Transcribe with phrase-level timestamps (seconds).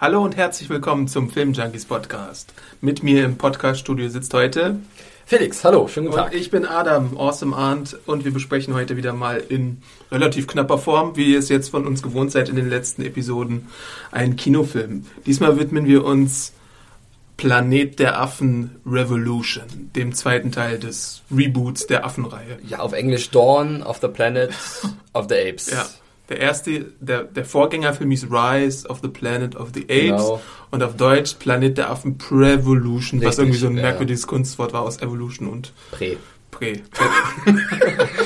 [0.00, 2.52] Hallo und herzlich willkommen zum Film Junkies Podcast.
[2.80, 4.80] Mit mir im Podcast-Studio sitzt heute
[5.24, 6.34] Felix, hallo, schönen guten und Tag.
[6.34, 9.80] ich bin Adam, Awesome Arndt und wir besprechen heute wieder mal in
[10.10, 13.68] relativ knapper Form, wie ihr es jetzt von uns gewohnt seid in den letzten Episoden,
[14.10, 15.06] einen Kinofilm.
[15.26, 16.52] Diesmal widmen wir uns
[17.36, 22.58] Planet der Affen Revolution, dem zweiten Teil des Reboots der Affenreihe.
[22.66, 24.50] Ja, auf Englisch Dawn of the Planet
[25.12, 25.70] of the Apes.
[25.70, 25.86] Ja.
[26.30, 30.42] Der erste, der, der Vorgängerfilm hieß Rise of the Planet of the Apes Genau.
[30.70, 33.82] und auf Deutsch Planet der Affen Prevolution, was irgendwie so ein ja.
[33.82, 36.16] merkwürdiges Kunstwort war aus Evolution und Prä.
[36.50, 36.80] Prä.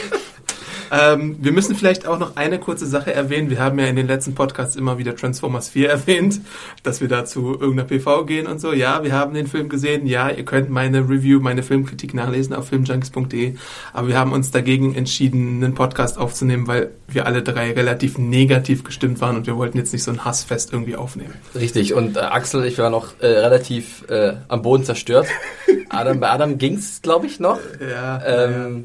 [0.90, 3.50] ähm, wir müssen vielleicht auch noch eine kurze Sache erwähnen.
[3.50, 6.40] Wir haben ja in den letzten Podcasts immer wieder Transformers 4 erwähnt,
[6.82, 8.72] dass wir dazu irgendeiner PV gehen und so.
[8.72, 10.06] Ja, wir haben den Film gesehen.
[10.06, 13.54] Ja, ihr könnt meine Review, meine Filmkritik nachlesen auf filmjunkies.de.
[13.92, 18.84] Aber wir haben uns dagegen entschieden, einen Podcast aufzunehmen, weil wir alle drei relativ negativ
[18.84, 21.34] gestimmt waren und wir wollten jetzt nicht so ein Hassfest irgendwie aufnehmen.
[21.54, 25.26] Richtig, und äh, Axel, ich war noch äh, relativ äh, am Boden zerstört.
[25.88, 27.58] Adam, bei Adam ging's, glaube ich, noch.
[27.80, 28.84] Ja, Ähm,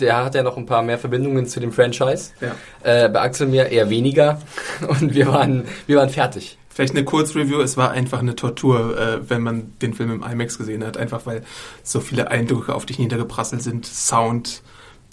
[0.00, 2.32] der hat ja noch ein paar mehr Verbindungen zu dem Franchise.
[2.40, 2.54] ja.
[2.82, 4.40] Äh, bei Axel mir eher weniger.
[4.88, 6.58] Und wir waren, wir waren fertig.
[6.72, 10.56] Vielleicht eine Kurzreview, es war einfach eine Tortur, äh, wenn man den Film im IMAX
[10.56, 11.42] gesehen hat, einfach weil
[11.82, 14.62] so viele Eindrücke auf dich niedergeprasselt sind, Sound,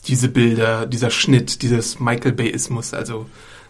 [0.08, 3.26] diese Bilder, dieser Schnitt, dieses Michael Bayismus, also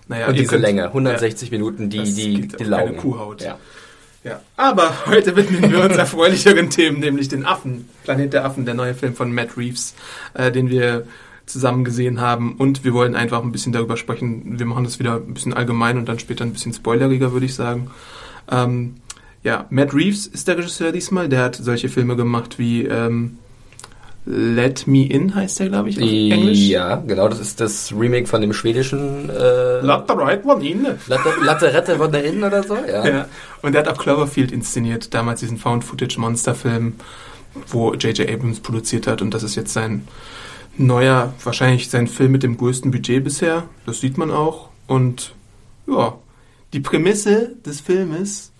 [0.08, 0.28] naja.
[0.28, 2.98] Und diese Länge, 160 Minuten, die, die, die Laugen.
[2.98, 3.42] Kuhhaut.
[3.42, 3.58] Ja.
[4.28, 4.42] Ja.
[4.58, 7.88] Aber heute widmen wir uns erfreulicheren Themen, nämlich den Affen.
[8.04, 9.96] Planet der Affen, der neue Film von Matt Reeves,
[10.34, 11.08] äh, den wir
[11.46, 12.56] zusammen gesehen haben.
[12.58, 14.60] Und wir wollen einfach ein bisschen darüber sprechen.
[14.60, 17.56] Wir machen das wieder ein bisschen allgemein und dann später ein bisschen spoileriger, würde ich
[17.56, 17.90] sagen.
[18.52, 18.96] Ähm,
[19.44, 21.30] ja, Matt Reeves ist der Regisseur diesmal.
[21.30, 23.38] Der hat solche Filme gemacht wie ähm,
[24.30, 26.60] Let Me In, heißt der, glaube ich, auf Englisch.
[26.60, 30.86] Ja, genau, das ist das Remake von dem schwedischen äh, Let the right one in.
[31.08, 33.08] Latte, Latte Rette von der Innen oder so, ja.
[33.08, 33.26] Ja.
[33.62, 36.96] Und er hat auch Cloverfield inszeniert, damals diesen Found-Footage-Monster-Film,
[37.70, 38.30] wo J.J.
[38.30, 39.22] Abrams produziert hat.
[39.22, 40.06] Und das ist jetzt sein
[40.76, 43.64] neuer, wahrscheinlich sein Film mit dem größten Budget bisher.
[43.86, 44.70] Das sieht man auch.
[44.88, 45.36] Und
[45.88, 46.18] ja,
[46.74, 48.52] die Prämisse des Filmes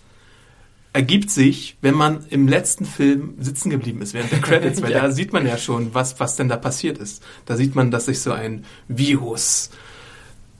[0.92, 5.02] ergibt sich, wenn man im letzten Film sitzen geblieben ist während der Credits, weil Ja.
[5.02, 7.22] da sieht man ja schon, was, was denn da passiert ist.
[7.46, 9.70] Da sieht man, dass sich so ein Virus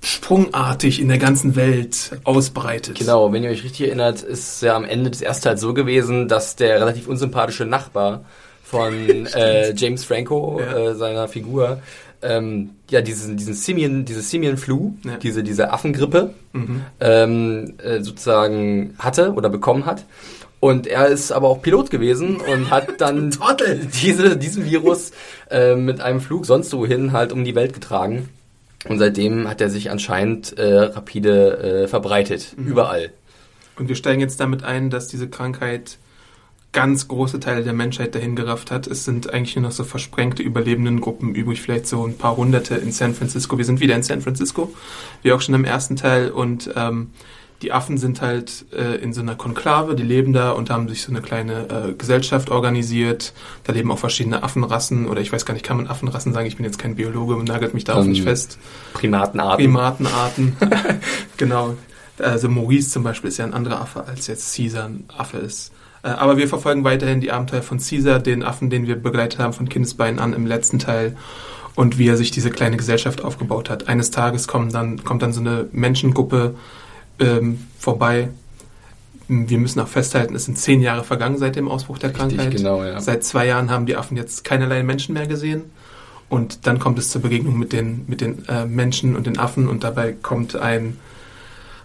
[0.01, 2.99] sprungartig in der ganzen Welt ausbreitet.
[2.99, 6.29] Genau, wenn ihr euch richtig erinnert, ist ja am Ende des ersten Teils so gewesen,
[6.29, 8.25] dass der relativ unsympathische Nachbar
[8.63, 10.91] von äh, James Franco, Ja.
[10.91, 11.81] äh, seiner Figur,
[12.23, 15.17] ähm, ja, diesen, diesen Simian, diese Simian Flu, Ja.
[15.19, 16.83] diese, diese Affengrippe, Mhm.
[17.01, 20.05] ähm, äh, sozusagen hatte oder bekommen hat.
[20.61, 23.31] Und er ist aber auch Pilot gewesen und hat dann
[24.03, 25.13] diese, diesen Virus
[25.51, 28.29] äh, mit einem Flug sonst wohin halt um die Welt getragen.
[28.89, 32.67] Und seitdem hat er sich anscheinend äh, rapide äh, verbreitet, Mhm.
[32.69, 33.11] überall.
[33.77, 35.99] Und wir steigen jetzt damit ein, dass diese Krankheit
[36.73, 38.87] ganz große Teile der Menschheit dahin gerafft hat.
[38.87, 42.93] Es sind eigentlich nur noch so versprengte Überlebendengruppen übrig, vielleicht so ein paar Hunderte in
[42.93, 43.57] San Francisco.
[43.57, 44.73] Wir sind wieder in San Francisco,
[45.23, 46.31] wie auch schon im ersten Teil.
[46.31, 47.11] Und ähm,
[47.63, 51.03] die Affen sind halt äh, in so einer Konklave, die leben da und haben sich
[51.03, 53.33] so eine kleine äh, Gesellschaft organisiert.
[53.65, 56.47] Da leben auch verschiedene Affenrassen oder ich weiß gar nicht, kann man Affenrassen sagen?
[56.47, 58.59] Ich bin jetzt kein Biologe und nagelt mich darauf Ähm, nicht fest.
[58.93, 59.65] Primatenarten.
[59.65, 60.57] Primatenarten.
[61.37, 61.77] genau.
[62.19, 65.73] Also Maurice zum Beispiel ist ja ein anderer Affe, als jetzt Caesar ein Affe ist.
[66.09, 69.53] Äh, Aber wir verfolgen weiterhin die Abenteuer von Caesar, den Affen, den wir begleitet haben
[69.53, 71.17] von Kindesbeinen an im letzten Teil
[71.75, 73.89] und wie er sich diese kleine Gesellschaft aufgebaut hat.
[73.89, 76.55] Eines Tages kommt dann, kommt dann so eine Menschengruppe
[77.21, 78.31] ähm, vorbei.
[79.29, 82.57] Wir müssen auch festhalten, es sind zehn Jahre vergangen seit dem Ausbruch der Richtig, Krankheit.
[82.57, 83.01] genau, ja.
[83.01, 85.65] Seit zwei Jahren haben die Affen jetzt keinerlei Menschen mehr gesehen.
[86.31, 89.69] Und dann kommt es zur Begegnung mit den, mit den äh, Menschen und den Affen
[89.69, 90.99] und dabei kommt ein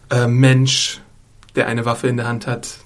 [0.10, 1.02] äh, Mensch,
[1.56, 2.78] der eine Waffe in der Hand hat,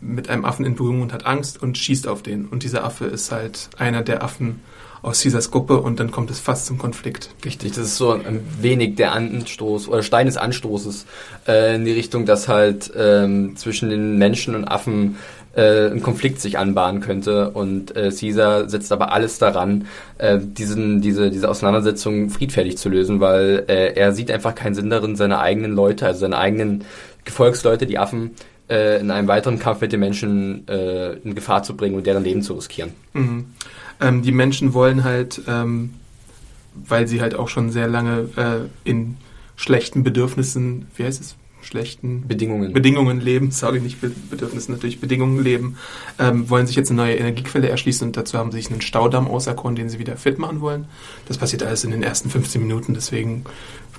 [0.00, 2.46] mit einem Affen in Berührung und hat Angst und schießt auf den.
[2.46, 4.60] Und dieser Affe ist halt einer der Affen
[5.02, 7.30] aus Caesars Gruppe und dann kommt es fast zum Konflikt.
[7.44, 11.06] Richtig, das ist so ein wenig der Anstoß oder Stein des Anstoßes
[11.46, 15.16] äh, in die Richtung, dass halt ähm, zwischen den Menschen und Affen
[15.54, 17.50] äh, ein Konflikt sich anbahnen könnte.
[17.50, 19.86] Und äh, Caesar setzt aber alles daran,
[20.18, 24.90] äh, diesen, diese, diese Auseinandersetzung friedfertig zu lösen, weil äh, er sieht einfach keinen Sinn
[24.90, 26.84] darin, seine eigenen Leute, also seine eigenen
[27.24, 28.32] Gefolgsleute, die Affen,
[28.68, 32.24] äh, in einem weiteren Kampf mit den Menschen äh, in Gefahr zu bringen und deren
[32.24, 32.92] Leben zu riskieren.
[33.12, 33.46] Mhm.
[34.00, 35.94] Ähm, die Menschen wollen halt, ähm,
[36.74, 39.16] weil sie halt auch schon sehr lange äh, in
[39.56, 41.36] schlechten Bedürfnissen, wie heißt es?
[41.60, 42.72] schlechten Bedingungen.
[42.72, 45.76] Bedingungen leben, sorry, nicht Bedürfnissen, natürlich Bedingungen leben,
[46.18, 49.28] ähm, wollen sich jetzt eine neue Energiequelle erschließen und dazu haben sie sich einen Staudamm
[49.28, 50.86] auserkoren, den sie wieder fit machen wollen.
[51.26, 53.44] Das passiert alles in den ersten 15 Minuten, deswegen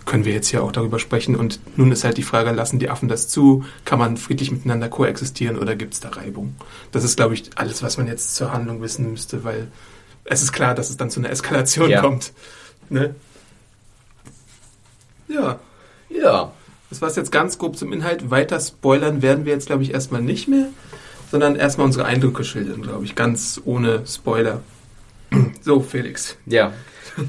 [0.10, 1.36] können wir jetzt hier auch darüber sprechen.
[1.36, 3.64] Und nun ist halt die Frage, lassen die Affen das zu?
[3.86, 6.56] Kann man friedlich miteinander koexistieren oder gibt es da Reibung?
[6.92, 9.68] Das ist, glaube ich, alles, was man jetzt zur Handlung wissen müsste, weil
[10.26, 12.02] es ist klar, dass es dann zu einer Eskalation ja.
[12.02, 12.34] kommt.
[12.90, 13.14] Ne?
[15.28, 15.60] Ja.
[16.10, 16.52] Ja.
[16.90, 18.32] Das war es jetzt ganz grob zum Inhalt.
[18.32, 20.70] Weiter spoilern werden wir jetzt, glaube ich, erstmal nicht mehr,
[21.30, 24.62] sondern erstmal unsere Eindrücke schildern, glaube ich, ganz ohne Spoiler.
[25.62, 26.36] So, Felix.
[26.48, 26.74] Ja.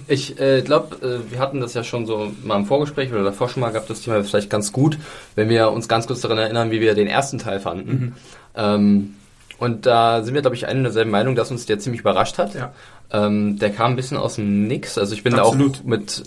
[0.09, 3.49] Ich äh, glaube, äh, wir hatten das ja schon so mal im Vorgespräch oder davor
[3.49, 4.99] schon mal gehabt, das Thema vielleicht ganz gut,
[5.35, 7.91] wenn wir uns ganz kurz daran erinnern, wie wir den ersten Teil fanden.
[7.91, 8.13] Mhm.
[8.55, 9.15] Ähm,
[9.59, 12.55] und da sind wir, glaube ich, eine derselben Meinung, dass uns der ziemlich überrascht hat.
[12.55, 12.73] Ja.
[13.13, 14.97] Ähm, der kam ein bisschen aus dem Nix.
[14.97, 15.77] Also ich bin Absolut.
[15.77, 16.23] da auch mit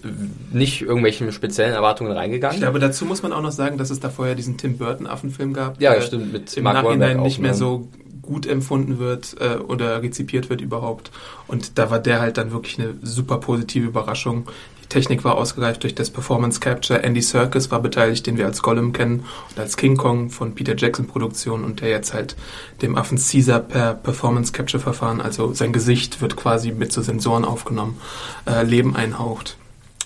[0.51, 2.57] nicht irgendwelchen speziellen Erwartungen reingegangen.
[2.57, 5.07] Ich glaube, dazu muss man auch noch sagen, dass es da vorher diesen Tim Burton
[5.07, 5.81] Affenfilm gab.
[5.81, 6.31] Ja, stimmt.
[6.31, 7.87] Mit im Mark Nachhinein nicht mehr so
[8.23, 11.11] gut empfunden wird äh, oder rezipiert wird überhaupt.
[11.47, 14.47] Und da war der halt dann wirklich eine super positive Überraschung.
[14.81, 17.03] Die Technik war ausgereift durch das Performance Capture.
[17.03, 20.75] Andy Serkis war beteiligt, den wir als Gollum kennen und als King Kong von Peter
[20.75, 22.35] Jackson Produktion und der jetzt halt
[22.81, 27.45] dem Affen Caesar per Performance Capture Verfahren, also sein Gesicht wird quasi mit so Sensoren
[27.45, 27.99] aufgenommen,
[28.47, 29.57] äh, Leben einhaucht.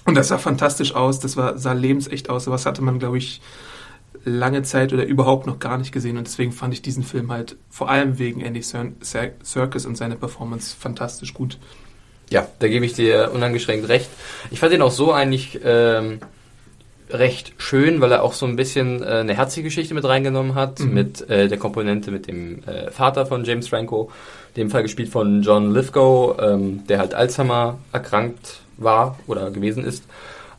[0.05, 3.41] Und das sah fantastisch aus, das war, sah lebensecht aus, sowas hatte man, glaube ich,
[4.27, 7.55] lange Zeit oder überhaupt noch gar nicht gesehen und deswegen fand ich diesen Film halt
[7.69, 11.57] vor allem wegen Andy Serkis und seiner Performance fantastisch gut.
[12.29, 14.09] Ja, da gebe ich dir unangeschränkt recht.
[14.51, 16.19] Ich fand ihn auch so eigentlich ähm,
[17.09, 20.81] recht schön, weil er auch so ein bisschen äh, eine herzliche Geschichte mit reingenommen hat,
[20.81, 20.93] mhm.
[20.93, 24.11] mit äh, der Komponente mit dem äh, Vater von James Franco,
[24.57, 30.03] dem Fall gespielt von John Lithgow, ähm, der halt Alzheimer erkrankt war oder gewesen ist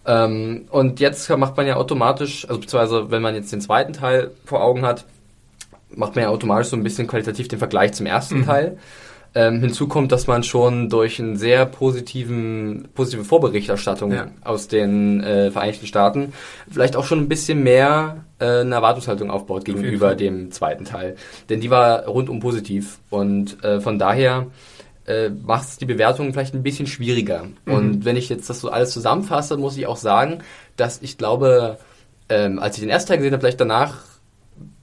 [0.08, 4.30] ähm, und jetzt macht man ja automatisch, also beziehungsweise wenn man jetzt den zweiten Teil
[4.46, 5.04] vor Augen hat,
[5.90, 8.46] macht man ja automatisch so ein bisschen qualitativ den Vergleich zum ersten mhm.
[8.46, 8.78] Teil.
[9.34, 14.28] Ähm, hinzu kommt, dass man schon durch eine sehr positiven, positive Vorberichterstattung ja.
[14.42, 16.32] aus den äh, Vereinigten Staaten
[16.70, 21.16] vielleicht auch schon ein bisschen mehr äh, eine Erwartungshaltung aufbaut gegenüber dem zweiten Teil.
[21.50, 24.46] Denn die war rundum positiv und äh, von daher
[25.08, 27.44] äh, macht es die Bewertung vielleicht ein bisschen schwieriger.
[27.64, 27.72] Mhm.
[27.72, 30.40] Und wenn ich jetzt das so alles zusammenfasse, muss ich auch sagen,
[30.76, 31.78] dass ich glaube,
[32.28, 34.02] ähm, als ich den ersten Teil gesehen habe, vielleicht danach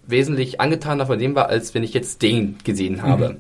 [0.08, 3.30] wesentlich angetaner von dem war, als wenn ich jetzt den gesehen habe.
[3.30, 3.38] Mhm.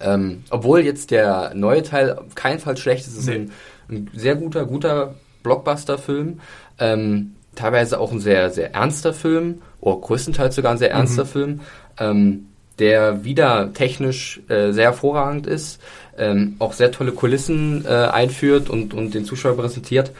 [0.00, 3.34] Ähm, obwohl jetzt der neue Teil auf keinen Fall schlecht ist, es ist nee.
[3.34, 3.52] ein,
[3.88, 5.14] ein, sehr guter, guter
[5.44, 6.40] Blockbuster-Film.
[6.78, 11.28] Ähm, teilweise auch ein sehr, sehr ernster Film, oder größtenteils sogar ein sehr ernster mhm.
[11.28, 11.60] Film.
[11.98, 15.80] Ähm, der wieder technisch äh, sehr hervorragend ist,
[16.16, 20.12] ähm, auch sehr tolle Kulissen äh, einführt und, und den Zuschauer präsentiert,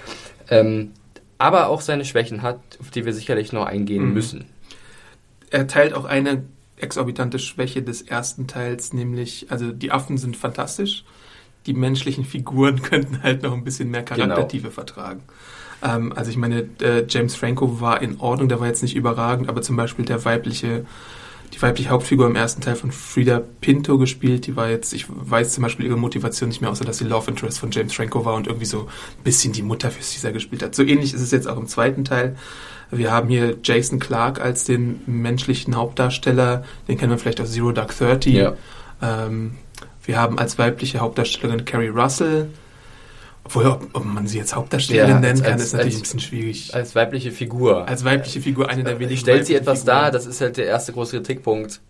[0.49, 0.93] ähm,
[1.39, 4.15] aber auch seine Schwächen hat, auf die wir sicherlich noch eingehen mhm.
[4.15, 4.45] müssen.
[5.51, 6.45] Er teilt auch eine
[6.77, 11.05] exorbitante Schwäche des ersten Teils, nämlich, also die Affen sind fantastisch,
[11.67, 14.75] die menschlichen Figuren könnten halt noch ein bisschen mehr Charaktertiefe genau.
[14.75, 15.23] vertragen.
[15.83, 19.49] Ähm, also ich meine, äh, James Franco war in Ordnung, der war jetzt nicht überragend,
[19.49, 20.85] aber zum Beispiel der weibliche
[21.53, 24.47] die weibliche Hauptfigur im ersten Teil von Frida Pinto gespielt.
[24.47, 27.31] Die war jetzt, ich weiß zum Beispiel ihre Motivation nicht mehr, außer dass sie Love
[27.31, 30.63] Interest von James Franco war und irgendwie so ein bisschen die Mutter für Caesar gespielt
[30.63, 30.75] hat.
[30.75, 32.37] So ähnlich ist es jetzt auch im zweiten Teil.
[32.91, 36.65] Wir haben hier Jason Clark als den menschlichen Hauptdarsteller.
[36.89, 38.37] Den kennen wir vielleicht aus Zero Dark Thirty.
[38.37, 38.55] Ja.
[39.03, 39.53] Ähm,
[40.05, 42.51] wir haben als weibliche Hauptdarstellerin Carrie Russell.
[43.45, 46.03] Obwohl, ob, ob, man sie jetzt Hauptdarstellerin ja, nennen kann, als, ist natürlich als, ein
[46.03, 46.75] bisschen schwierig.
[46.75, 47.89] Als weibliche Figur.
[47.89, 49.19] Als weibliche Figur, eine der wenigen.
[49.19, 49.97] Stellt sie etwas Figuren.
[49.97, 51.81] dar, das ist halt der erste große Kritikpunkt.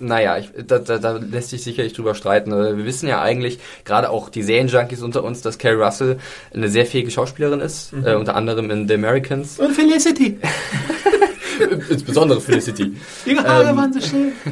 [0.00, 2.52] Naja, ich, da, da, da lässt sich sicherlich drüber streiten.
[2.52, 6.18] Wir wissen ja eigentlich, gerade auch die Serienjunkies unter uns, dass Carrie Russell
[6.54, 8.06] eine sehr fähige Schauspielerin ist, mhm.
[8.06, 9.58] äh, unter anderem in The Americans.
[9.58, 10.38] Und Felicity.
[11.90, 12.96] Insbesondere Felicity.
[13.26, 14.32] Die Haare ähm, waren so schön.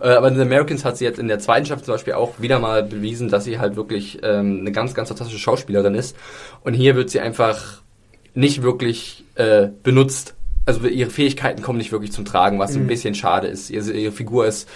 [0.00, 2.40] Äh, aber in The Americans hat sie jetzt in der zweiten Staffel zum Beispiel auch
[2.40, 6.16] wieder mal bewiesen, dass sie halt wirklich ähm, eine ganz, ganz fantastische Schauspielerin ist.
[6.64, 7.82] Und hier wird sie einfach
[8.34, 10.34] nicht wirklich äh, benutzt.
[10.66, 12.82] Also ihre Fähigkeiten kommen nicht wirklich zum Tragen, was mhm.
[12.82, 13.70] ein bisschen schade ist.
[13.70, 14.68] Ihre, ihre Figur ist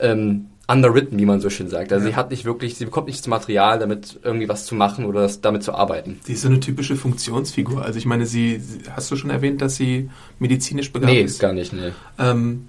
[0.00, 1.92] ähm, underwritten, wie man so schön sagt.
[1.92, 2.12] Also ja.
[2.12, 5.22] sie hat nicht wirklich, sie bekommt nicht das Material, damit irgendwie was zu machen oder
[5.22, 6.20] das, damit zu arbeiten.
[6.24, 7.84] Sie ist so eine typische Funktionsfigur.
[7.84, 8.60] Also ich meine, sie,
[8.94, 11.40] hast du schon erwähnt, dass sie medizinisch begabt nee, ist?
[11.40, 11.92] Nee, gar nicht, nee.
[12.18, 12.66] Ähm,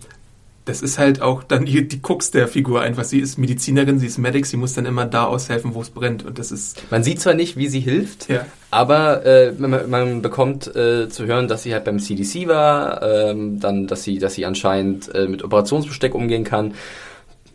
[0.66, 3.04] das ist halt auch dann die, die Krux der Figur einfach.
[3.04, 6.26] Sie ist Medizinerin, sie ist Medic, sie muss dann immer da aushelfen, wo es brennt.
[6.26, 6.82] Und das ist.
[6.90, 8.46] Man sieht zwar nicht, wie sie hilft, Ja.
[8.72, 13.60] aber äh, man, man bekommt äh, zu hören, dass sie halt beim CDC war, ähm,
[13.60, 16.74] dann, dass sie, dass sie anscheinend äh, mit Operationsbesteck umgehen kann.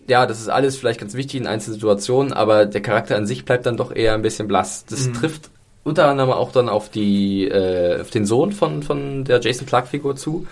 [0.08, 3.66] Ja, das ist alles vielleicht ganz wichtig in Einzelsituationen, aber der Charakter an sich bleibt
[3.66, 4.84] dann doch eher ein bisschen blass.
[4.88, 5.12] Das Mhm.
[5.14, 5.50] trifft
[5.84, 10.16] unter anderem auch dann auf die, äh, auf den Sohn von, von der Jason Clark-Figur
[10.16, 10.46] zu,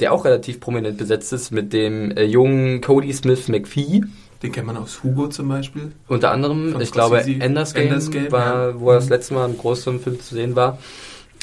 [0.00, 4.02] der auch relativ prominent besetzt ist mit dem äh, jungen Cody Smith McPhee.
[4.42, 5.92] Den kennt man aus Hugo zum Beispiel.
[6.08, 7.40] Unter anderem, Von ich glaube, Scorsese.
[7.40, 8.80] Enders Game, Ender's Game, war, ja.
[8.80, 9.10] wo er das Mhm.
[9.10, 10.78] letzte Mal im großen Film zu sehen war.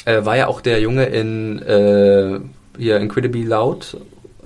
[0.04, 2.38] Äh, war ja auch der Junge in äh,
[2.78, 3.96] hier Incredibly Loud.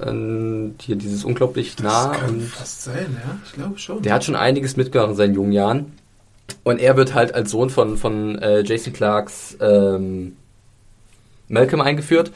[0.02, 2.08] Ähm, hier dieses unglaublich nah.
[2.08, 3.38] das kann Und fast sein, ja.
[3.44, 4.02] Ich glaube schon.
[4.02, 5.92] der hat schon einiges mitgemacht in seinen jungen Jahren.
[6.64, 10.36] Und er wird halt als Sohn von, von äh, Jason Clarks ähm,
[11.48, 12.32] Malcolm eingeführt.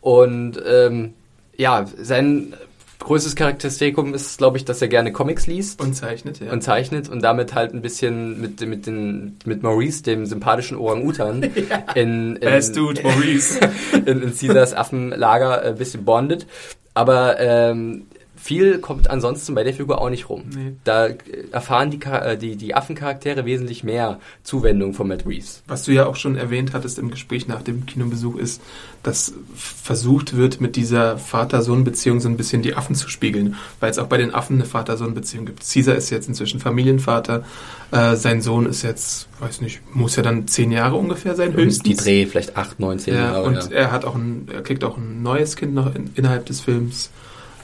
[0.00, 1.14] Und ähm,
[1.56, 2.54] ja, sein
[3.00, 6.52] größtes Charakteristikum ist, glaube ich, dass er gerne Comics liest und zeichnet, ja.
[6.52, 11.42] und zeichnet und damit halt ein bisschen mit, mit, den, mit Maurice, dem sympathischen Orang-Utan,
[11.94, 13.58] in, in, Best Dude, Maurice.
[14.06, 16.46] in, in Caesars Affenlager ein bisschen bondet.
[16.94, 18.06] Aber ähm,
[18.42, 20.44] viel kommt ansonsten bei der Figur auch nicht rum.
[20.54, 20.72] Nee.
[20.84, 21.16] Da äh,
[21.52, 25.62] erfahren die, äh, die, die Affencharaktere wesentlich mehr Zuwendung von Matt Reeves.
[25.66, 28.62] Was du ja auch schon erwähnt hattest im Gespräch nach dem Kinobesuch ist,
[29.02, 33.98] dass versucht wird, mit dieser Vater-Sohn-Beziehung so ein bisschen die Affen zu spiegeln, weil es
[33.98, 35.62] auch bei den Affen eine Vater-Sohn-Beziehung gibt.
[35.70, 37.44] Caesar ist jetzt inzwischen Familienvater,
[37.92, 41.82] äh, sein Sohn ist jetzt, weiß nicht, muss ja dann zehn Jahre ungefähr sein, höchstens.
[41.82, 43.42] Die Dreh vielleicht 8, 9, 10 ja, Jahre.
[43.42, 43.70] und ja.
[43.70, 47.10] er hat auch ein, er kriegt auch ein neues Kind noch in, innerhalb des Films.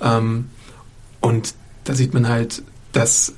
[0.03, 0.47] Ähm,
[1.27, 3.35] und da sieht man halt, dass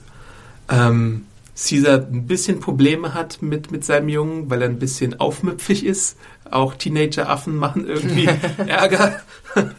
[0.68, 1.25] ähm,
[1.57, 6.18] Caesar ein bisschen Probleme hat mit, mit seinem Jungen, weil er ein bisschen aufmüpfig ist.
[6.50, 8.28] Auch Teenager-Affen machen irgendwie
[8.66, 9.23] Ärger.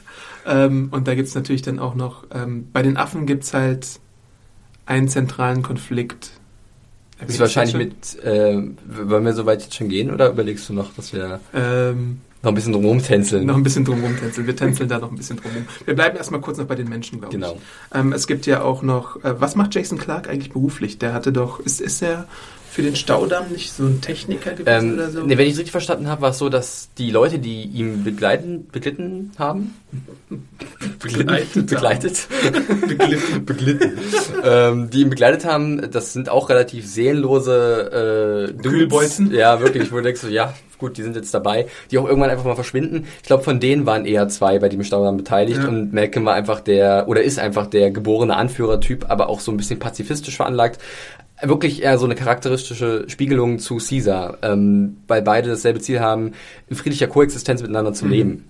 [0.47, 3.99] ähm, und da gibt's natürlich dann auch noch, ähm, bei den Affen gibt's halt
[4.87, 6.31] einen zentralen Konflikt.
[7.19, 10.73] Das ist wahrscheinlich mit, äh, wollen wir so weit jetzt schon gehen oder überlegst du
[10.73, 13.45] noch, dass wir Ähm, noch ein bisschen drum rumtänzeln?
[13.45, 14.47] noch ein bisschen drumherum tänzeln.
[14.47, 15.65] Wir tänzeln da noch ein bisschen drumherum.
[15.85, 17.53] Wir bleiben erstmal kurz noch bei den Menschen, glaube Genau.
[17.55, 17.97] ich.
[17.97, 20.97] Ähm, es gibt ja auch noch, äh, was macht Jason Clark eigentlich beruflich?
[20.99, 22.27] Der hatte doch, ist, ist er
[22.71, 25.23] für den Staudamm nicht so ein Techniker gewesen Ähm, oder so?
[25.23, 28.03] nee, wenn ich es richtig verstanden habe, war es so, dass die Leute, die ihn
[28.03, 29.73] begleiten, beglitten haben,
[31.01, 32.27] Begleitet begleitet,
[32.87, 33.45] Beglitten.
[33.45, 33.97] beglitten,
[34.43, 38.61] ähm, die ihn begleitet haben, das sind auch relativ seelenlose äh.
[38.61, 39.31] Kühlbolzen?
[39.33, 42.29] Ja, wirklich, wo du denkst, so, ja, gut, die sind jetzt dabei, die auch irgendwann
[42.29, 43.05] einfach mal verschwinden.
[43.21, 45.67] Ich glaube, von denen waren eher zwei bei dem Staudamm beteiligt Ja.
[45.67, 49.57] und Malcolm war einfach der, oder ist einfach der geborene Anführertyp, aber auch so ein
[49.57, 50.79] bisschen pazifistisch veranlagt.
[51.41, 56.33] Wirklich eher so eine charakteristische Spiegelung zu Caesar, ähm, weil beide dasselbe Ziel haben,
[56.67, 58.11] in friedlicher Koexistenz miteinander zu Mhm.
[58.11, 58.45] leben.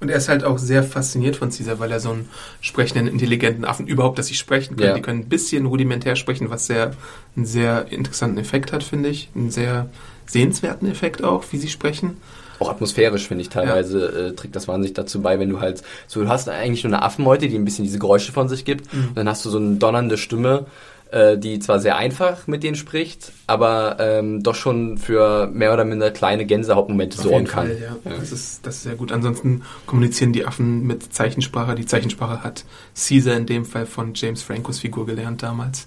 [0.00, 2.28] Und er ist halt auch sehr fasziniert von Caesar, weil er so einen
[2.60, 4.88] sprechenden, intelligenten Affen überhaupt, dass sie sprechen können.
[4.88, 4.94] Ja.
[4.94, 6.92] Die können ein bisschen rudimentär sprechen, was sehr,
[7.36, 9.28] einen sehr interessanten Effekt hat, finde ich.
[9.36, 9.90] Einen sehr
[10.26, 12.16] sehenswerten Effekt auch, wie sie sprechen.
[12.58, 16.22] Auch atmosphärisch, finde ich, teilweise äh, trägt das wahnsinnig dazu bei, wenn du halt, so
[16.22, 19.08] du hast eigentlich nur eine Affenmeute, die ein bisschen diese Geräusche von sich gibt, Mhm.
[19.08, 20.66] und dann hast du so eine donnernde Stimme,
[21.12, 25.84] äh, die zwar sehr einfach mit denen spricht, aber ähm, doch schon für mehr oder
[25.84, 27.66] minder kleine Gänsehautmomente Auf sorgen kann.
[27.66, 28.12] Fall, ja.
[28.18, 29.12] Das, ist, das ist sehr gut.
[29.12, 31.74] Ansonsten kommunizieren die Affen mit Zeichensprache.
[31.74, 32.64] Die Zeichensprache hat
[32.94, 35.86] Caesar in dem Fall von James Francos Figur gelernt damals.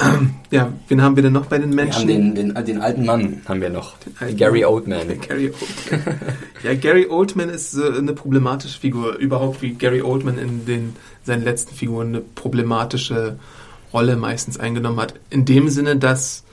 [0.00, 2.00] Ähm, ja, wen haben wir denn noch bei den Wir Menschen?
[2.00, 3.94] haben den, den, den alten Mann, haben wir noch.
[4.36, 4.64] Gary.
[4.64, 5.20] Oldman.
[5.20, 6.18] Gary Oldman.
[6.64, 9.16] ja, Gary Oldman ist äh, eine problematische Figur.
[9.18, 13.36] Überhaupt wie Gary Oldman in den, seinen letzten Figuren eine problematische
[13.92, 15.14] Rolle meistens eingenommen hat.
[15.30, 16.44] In dem Sinne, dass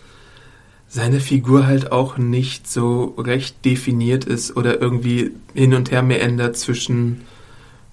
[0.87, 6.21] seine Figur halt auch nicht so recht definiert ist oder irgendwie hin und her mehr
[6.21, 7.21] ändert zwischen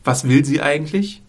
[0.04, 1.20] was will sie eigentlich?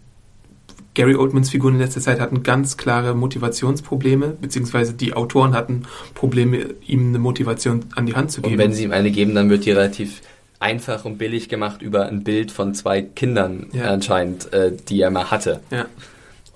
[0.94, 5.82] Gary Oldmans Figuren in letzter Zeit hatten ganz klare Motivationsprobleme, beziehungsweise die Autoren hatten
[6.14, 8.54] Probleme, ihm eine Motivation an die Hand zu geben.
[8.54, 10.22] Und wenn sie ihm eine geben, dann wird die relativ
[10.60, 13.84] einfach und billig gemacht über ein Bild von zwei Kindern Ja.
[13.84, 15.60] anscheinend, äh, die er mal hatte.
[15.70, 15.86] ja.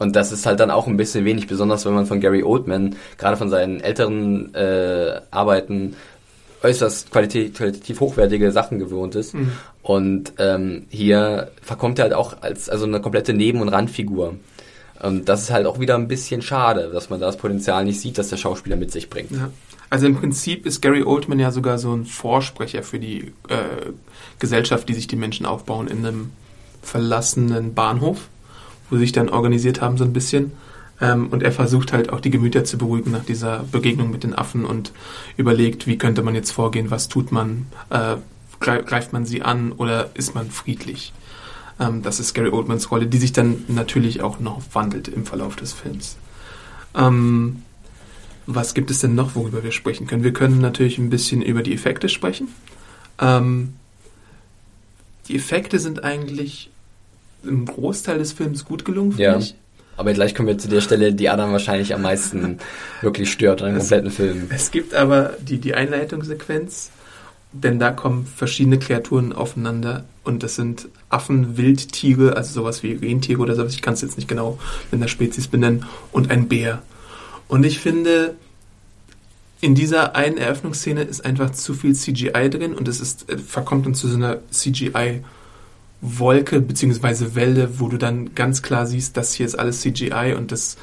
[0.02, 2.96] Und das ist halt dann auch ein bisschen wenig, besonders wenn man von Gary Oldman,
[3.18, 5.94] gerade von seinen älteren äh, Arbeiten,
[6.62, 9.34] äußerst qualitativ, qualitativ hochwertige Sachen gewohnt ist.
[9.34, 9.52] Mhm.
[9.82, 14.34] Und ähm, hier verkommt er halt auch als also eine komplette Neben- und Randfigur.
[15.00, 18.00] Und das ist halt auch wieder ein bisschen schade, dass man da das Potenzial nicht
[18.00, 19.30] sieht, dass der Schauspieler mit sich bringt.
[19.30, 19.50] Ja.
[19.88, 23.92] Also im Prinzip ist Gary Oldman ja sogar so ein Vorsprecher für die äh,
[24.40, 26.30] Gesellschaft, die sich die Menschen aufbauen in einem
[26.82, 28.28] verlassenen Bahnhof,
[28.92, 30.52] wo sie sich dann organisiert haben so ein bisschen.
[31.00, 34.34] Ähm, und er versucht halt auch die Gemüter zu beruhigen nach dieser Begegnung mit den
[34.34, 34.92] Affen und
[35.38, 38.16] überlegt, wie könnte man jetzt vorgehen, was tut man, äh,
[38.60, 41.14] greif- greift man sie an oder ist man friedlich.
[41.80, 45.56] Ähm, das ist Gary Oldmans Rolle, die sich dann natürlich auch noch wandelt im Verlauf
[45.56, 46.16] des Films.
[46.94, 47.62] Ähm,
[48.46, 50.24] was gibt es denn noch, worüber wir sprechen können?
[50.24, 52.48] Wir können natürlich ein bisschen über die Effekte sprechen.
[53.18, 53.72] Ähm,
[55.28, 56.68] die Effekte sind eigentlich
[57.44, 59.38] im Großteil des Films gut gelungen, finde ja.
[59.38, 59.54] ich.
[59.96, 62.58] Aber gleich kommen wir zu der Stelle, die Adam wahrscheinlich am meisten
[63.02, 64.46] wirklich stört an dem kompletten Film.
[64.48, 66.90] Es gibt aber die, die Einleitungssequenz,
[67.52, 73.40] denn da kommen verschiedene Kreaturen aufeinander und das sind Affen, Wildtiere, also sowas wie Rentiere
[73.40, 74.58] oder sowas, ich kann es jetzt nicht genau
[74.90, 76.82] in der Spezies benennen, und ein Bär.
[77.48, 78.34] Und ich finde,
[79.60, 83.86] in dieser einen Eröffnungsszene ist einfach zu viel CGI drin und es ist, äh, verkommt
[83.86, 84.38] dann zu so einer
[86.02, 87.34] CGI-Wolke bzw.
[87.34, 90.76] Welle, wo du dann ganz klar siehst, das hier ist alles CGI und das,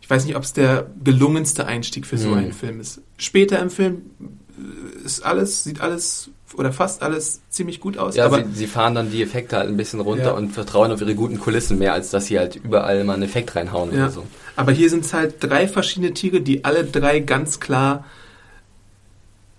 [0.00, 2.38] ich weiß nicht, ob es der gelungenste Einstieg für so mhm.
[2.38, 3.00] einen Film ist.
[3.16, 8.16] Später im Film äh, ist alles, sieht alles oder fast alles ziemlich gut aus.
[8.16, 10.32] Ja, aber sie, sie fahren dann die Effekte halt ein bisschen runter ja.
[10.32, 13.54] und vertrauen auf ihre guten Kulissen mehr, als dass sie halt überall mal einen Effekt
[13.54, 14.04] reinhauen ja.
[14.04, 14.24] oder so.
[14.56, 18.04] Aber hier sind es halt drei verschiedene Tiere, die alle drei ganz klar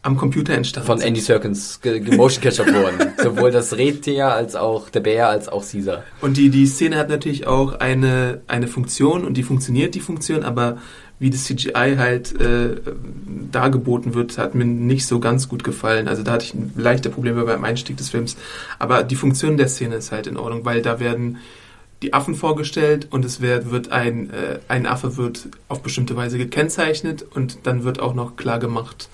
[0.02, 3.14] am Computer entstanden Von Andy Serkins gemotion captured wurden.
[3.22, 6.04] Sowohl das Rentier als auch der Bär als auch Caesar.
[6.22, 10.44] Und die, die Szene hat natürlich auch eine, eine Funktion und die funktioniert, die Funktion,
[10.44, 10.78] aber
[11.20, 12.78] wie das CGI halt äh,
[13.52, 16.08] dargeboten wird, hat mir nicht so ganz gut gefallen.
[16.08, 18.38] Also da hatte ich leichte Probleme beim Einstieg des Films.
[18.80, 21.38] Aber die Funktion der Szene ist halt in Ordnung, weil da werden
[22.02, 26.38] die Affen vorgestellt und es wird, wird ein, äh, ein Affe wird auf bestimmte Weise
[26.38, 29.10] gekennzeichnet und dann wird auch noch klar gemacht,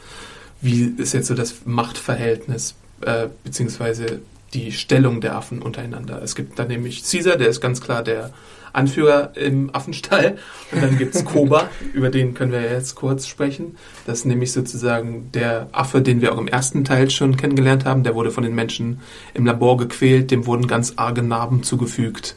[0.62, 4.21] wie ist jetzt so das Machtverhältnis äh, beziehungsweise
[4.53, 6.21] die Stellung der Affen untereinander.
[6.24, 8.31] Es gibt dann nämlich Caesar, der ist ganz klar der
[8.75, 10.38] Anführer im Affenstall.
[10.71, 13.77] Und dann gibt es Koba, über den können wir jetzt kurz sprechen.
[14.05, 18.03] Das ist nämlich sozusagen der Affe, den wir auch im ersten Teil schon kennengelernt haben.
[18.03, 19.01] Der wurde von den Menschen
[19.33, 22.35] im Labor gequält, dem wurden ganz arge Narben zugefügt.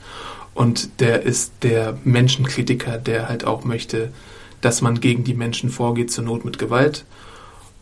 [0.54, 4.12] Und der ist der Menschenkritiker, der halt auch möchte,
[4.60, 7.04] dass man gegen die Menschen vorgeht, zur Not mit Gewalt.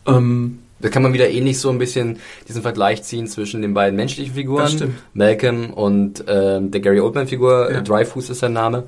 [0.07, 3.95] Ähm, da kann man wieder ähnlich so ein bisschen diesen Vergleich ziehen zwischen den beiden
[3.95, 7.81] menschlichen Figuren, Malcolm und ähm, der Gary Oldman-Figur, ja.
[7.81, 8.83] Dreyfus ist sein Name.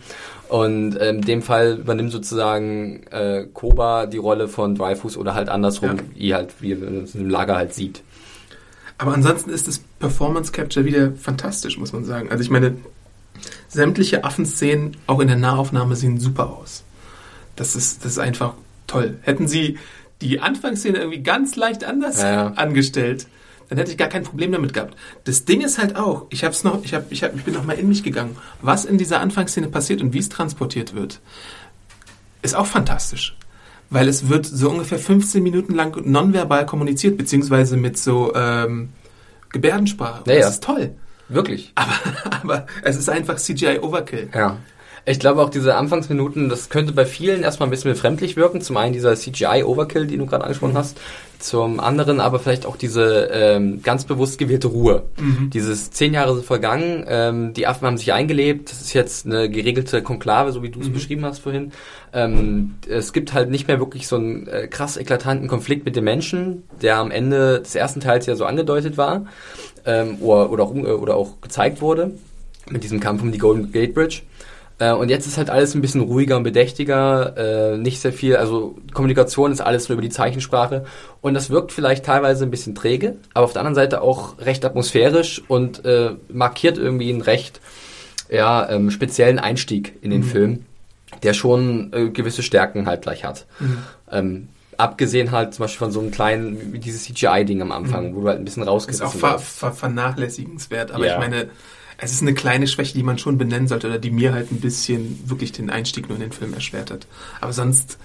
[0.49, 5.49] Und ähm, in dem Fall übernimmt sozusagen äh, Koba die Rolle von Dreyfus oder halt
[5.49, 6.03] andersrum, ja.
[6.15, 8.03] wie halt wie man es im Lager halt sieht.
[8.99, 12.29] Aber ansonsten ist das Performance Capture wieder fantastisch, muss man sagen.
[12.29, 12.75] Also ich meine,
[13.67, 16.83] sämtliche Affenszenen, auch in der Nahaufnahme, sehen super aus.
[17.55, 18.53] Das ist, das ist einfach
[18.87, 19.17] toll.
[19.21, 19.77] Hätten sie
[20.21, 22.47] die Anfangsszene irgendwie ganz leicht anders ja.
[22.49, 23.27] angestellt,
[23.69, 24.95] dann hätte ich gar kein Problem damit gehabt.
[25.25, 27.65] Das Ding ist halt auch, ich hab's noch, ich, hab, ich, hab, ich bin noch
[27.65, 31.21] mal in mich gegangen, was in dieser Anfangsszene passiert und wie es transportiert wird,
[32.41, 33.37] ist auch fantastisch.
[33.91, 38.89] Weil es wird so ungefähr 15 Minuten lang nonverbal kommuniziert, beziehungsweise mit so ähm,
[39.49, 40.23] Gebärdensprache.
[40.27, 40.95] Ja, das ist toll.
[41.27, 41.71] Wirklich.
[41.75, 41.93] Aber,
[42.41, 44.29] aber es ist einfach CGI Overkill.
[44.33, 44.57] Ja.
[45.05, 48.61] Ich glaube auch diese Anfangsminuten, das könnte bei vielen erstmal ein bisschen befremdlich wirken.
[48.61, 50.99] Zum einen dieser CGI-Overkill, den du gerade angesprochen hast.
[51.39, 55.03] Zum anderen aber vielleicht auch diese ähm, ganz bewusst gewählte Ruhe.
[55.17, 55.49] Mhm.
[55.51, 59.49] Dieses zehn Jahre sind vergangen, ähm, die Affen haben sich eingelebt, das ist jetzt eine
[59.49, 60.93] geregelte Konklave, so wie du es mhm.
[60.93, 61.71] beschrieben hast vorhin.
[62.11, 66.03] Ähm, es gibt halt nicht mehr wirklich so einen äh, krass eklatanten Konflikt mit den
[66.03, 69.25] Menschen, der am Ende des ersten Teils ja so angedeutet war
[69.85, 72.11] ähm, oder, oder, auch, oder auch gezeigt wurde
[72.69, 74.23] mit diesem Kampf um die Golden Gate Bridge.
[74.79, 78.37] Äh, und jetzt ist halt alles ein bisschen ruhiger und bedächtiger, äh, nicht sehr viel,
[78.37, 80.85] also Kommunikation ist alles nur über die Zeichensprache
[81.21, 84.63] und das wirkt vielleicht teilweise ein bisschen träge, aber auf der anderen Seite auch recht
[84.65, 87.59] atmosphärisch und äh, markiert irgendwie einen recht
[88.29, 90.25] ja, ähm, speziellen Einstieg in den mhm.
[90.25, 90.65] Film,
[91.23, 93.45] der schon äh, gewisse Stärken halt gleich hat.
[93.59, 93.77] Mhm.
[94.11, 94.47] Ähm,
[94.79, 98.15] abgesehen halt zum Beispiel von so einem kleinen, wie dieses CGI-Ding am Anfang, mhm.
[98.15, 101.13] wo du halt ein bisschen rausgerissen Ist auch ver ver vernachlässigenswert, aber ja.
[101.13, 101.49] ich meine,
[101.97, 104.61] es ist eine kleine Schwäche, die man schon benennen sollte oder die mir halt ein
[104.61, 107.07] bisschen wirklich den Einstieg nur in den Film erschwert hat.
[107.41, 107.97] Aber sonst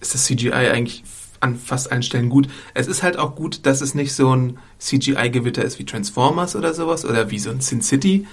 [0.00, 1.04] ist das CGI eigentlich
[1.38, 2.48] an fast allen Stellen gut.
[2.74, 6.74] Es ist halt auch gut, dass es nicht so ein CGI-Gewitter ist wie Transformers oder
[6.74, 8.26] sowas oder wie so ein Sin City,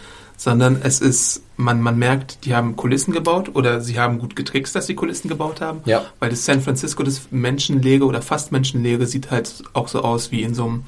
[0.43, 4.75] sondern es ist, man, man merkt, die haben Kulissen gebaut oder sie haben gut getrickst,
[4.75, 5.79] dass sie Kulissen gebaut haben.
[5.85, 6.03] Ja.
[6.19, 10.41] Weil das San Francisco, das menschenleere oder fast menschenleere, sieht halt auch so aus wie
[10.41, 10.83] in so einem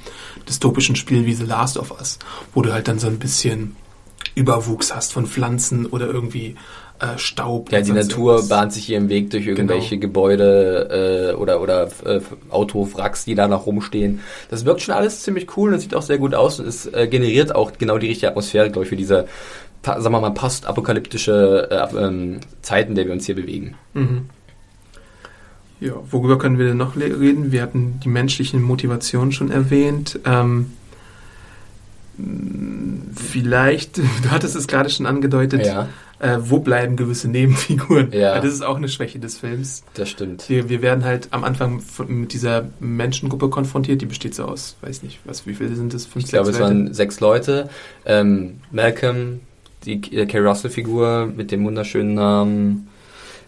[0.49, 2.19] dystopischen Spiel wie The Last of Us,
[2.53, 3.77] wo du halt dann so ein bisschen
[4.35, 6.57] Überwuchs hast von Pflanzen oder irgendwie
[6.99, 7.71] äh, Staub.
[7.71, 8.49] Ja, die Natur irgendwas.
[8.49, 10.01] bahnt sich ihren Weg durch irgendwelche genau.
[10.01, 14.21] Gebäude äh, oder, oder äh, Autowracks, die da noch rumstehen.
[14.49, 17.07] Das wirkt schon alles ziemlich cool und sieht auch sehr gut aus und es äh,
[17.07, 19.27] generiert auch genau die richtige Atmosphäre, glaube ich, für diese,
[19.83, 23.75] sagen wir mal, postapokalyptische äh, ähm, Zeiten, in der wir uns hier bewegen.
[23.93, 24.29] Mhm.
[25.81, 27.51] Ja, worüber können wir denn noch reden?
[27.51, 30.19] Wir hatten die menschlichen Motivationen schon erwähnt.
[30.25, 30.71] Ähm,
[33.15, 35.87] Vielleicht, du hattest es gerade schon angedeutet, Ja.
[36.19, 38.11] äh, wo bleiben gewisse Nebenfiguren?
[38.11, 38.39] Ja.
[38.39, 39.83] Das ist auch eine Schwäche des Films.
[39.93, 40.47] Das stimmt.
[40.49, 44.75] Wir, wir werden halt am Anfang von, mit dieser Menschengruppe konfrontiert, die besteht so aus,
[44.81, 46.05] weiß nicht, was, wie viele sind das?
[46.05, 46.75] Fünf, Ich glaube, es sechs Leute?
[46.85, 47.69] waren sechs Leute.
[48.05, 49.39] Ähm, Malcolm,
[49.85, 52.87] die äh, Kerry Russell-Figur mit dem wunderschönen Namen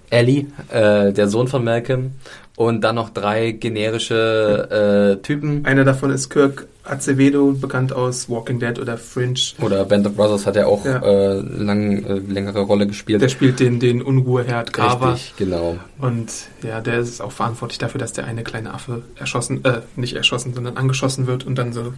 [0.09, 2.11] Ellie, äh, der Sohn von Malcolm.
[2.57, 5.63] Und dann noch drei generische äh, Typen.
[5.63, 9.35] Einer davon ist Kirk Acevedo, bekannt aus Walking Dead oder Fringe.
[9.61, 10.97] Oder Band of Brothers hat er auch Ja.
[11.03, 13.21] äh, lang, äh, längere Rolle gespielt.
[13.21, 15.13] Der spielt den, den Unruheherd Carver.
[15.13, 15.77] Richtig, genau.
[15.99, 16.31] Und
[16.63, 20.55] ja, der ist auch verantwortlich dafür, dass der eine kleine Affe erschossen, äh, nicht erschossen,
[20.55, 21.93] sondern angeschossen wird und dann so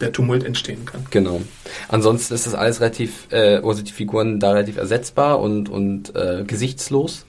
[0.00, 1.06] der Tumult entstehen kann.
[1.10, 1.40] Genau.
[1.88, 6.44] Ansonsten ist das alles relativ, äh, also die Figuren da relativ ersetzbar und, und äh,
[6.44, 7.26] gesichtslos.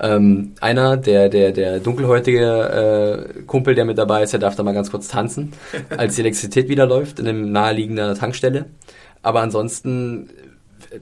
[0.00, 4.62] Ähm, einer, der, der, der dunkelhäutige äh, Kumpel, der mit dabei ist, der darf da
[4.62, 5.52] mal ganz kurz tanzen,
[5.96, 8.66] als die Elektrizität wieder läuft in einem naheliegenden Tankstelle.
[9.22, 10.30] Aber ansonsten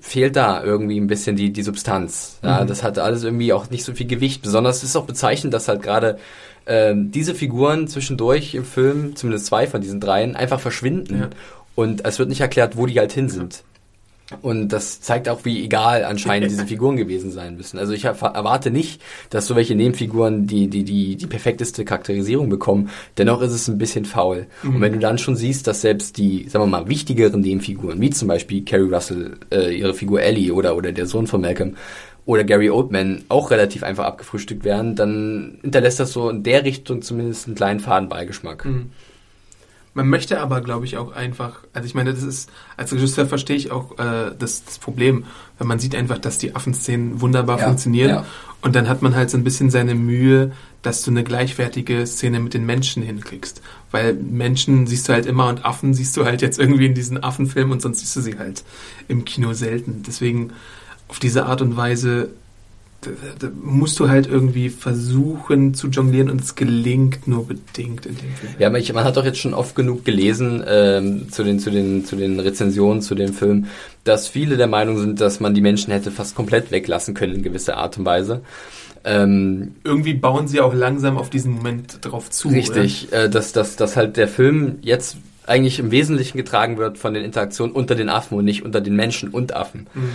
[0.01, 2.39] fehlt da irgendwie ein bisschen die, die Substanz.
[2.43, 2.67] Ja, Mhm.
[2.67, 4.43] Das hat alles irgendwie auch nicht so viel Gewicht.
[4.43, 6.19] Besonders ist auch bezeichnend, dass halt gerade
[6.69, 11.19] ähm, diese Figuren zwischendurch im Film, zumindest zwei von diesen dreien, einfach verschwinden.
[11.21, 11.31] Ja.
[11.75, 13.63] Und es wird nicht erklärt, wo die halt hin sind.
[14.43, 17.79] Und das zeigt auch, wie egal anscheinend diese Figuren gewesen sein müssen.
[17.79, 19.01] Also ich erwarte nicht,
[19.31, 22.91] dass so welche Nebenfiguren die, die, die, die perfekteste Charakterisierung bekommen.
[23.17, 24.47] Dennoch ist es ein bisschen faul.
[24.63, 28.11] Und wenn du dann schon siehst, dass selbst die, sagen wir mal, wichtigeren Nebenfiguren, wie
[28.11, 31.77] zum Beispiel Carrie Russell, äh, ihre Figur Ellie oder, oder der Sohn von Malcolm,
[32.29, 37.01] oder Gary Oldman auch relativ einfach abgefrühstückt werden, dann hinterlässt das so in der Richtung
[37.01, 38.67] zumindest einen kleinen Fadenbeigeschmack.
[38.67, 38.91] Mhm.
[39.95, 43.57] Man möchte aber, glaube ich, auch einfach, also ich meine, das ist, als Regisseur verstehe
[43.57, 45.25] ich auch äh, das, das Problem,
[45.57, 48.27] weil man sieht einfach, dass die Affenszenen wunderbar Ja, funktionieren ja.
[48.61, 52.41] und dann hat man halt so ein bisschen seine Mühe, dass du eine gleichwertige Szene
[52.41, 53.63] mit den Menschen hinkriegst.
[53.91, 57.25] Weil Menschen siehst du halt immer und Affen siehst du halt jetzt irgendwie in diesen
[57.25, 58.65] Affenfilmen und sonst siehst du sie halt
[59.09, 60.03] im Kino selten.
[60.07, 60.53] Deswegen
[61.09, 62.31] auf diese Art und Weise
[63.63, 68.53] musst du halt irgendwie versuchen zu jonglieren und es gelingt nur bedingt in dem Film.
[68.59, 71.71] Ja, aber ich, man hat doch jetzt schon oft genug gelesen ähm, zu, den, zu,
[71.71, 73.67] den, zu den Rezensionen zu dem Film,
[74.03, 77.43] dass viele der Meinung sind, dass man die Menschen hätte fast komplett weglassen können in
[77.43, 78.43] gewisser Art und Weise.
[79.05, 82.49] Ähm, irgendwie bauen sie auch langsam auf diesen Moment drauf zu.
[82.49, 87.15] richtig, äh, dass, dass, dass halt der Film jetzt eigentlich im Wesentlichen getragen wird von
[87.15, 89.87] den Interaktionen unter den Affen und nicht unter den Menschen und Affen.
[89.95, 90.11] Mhm.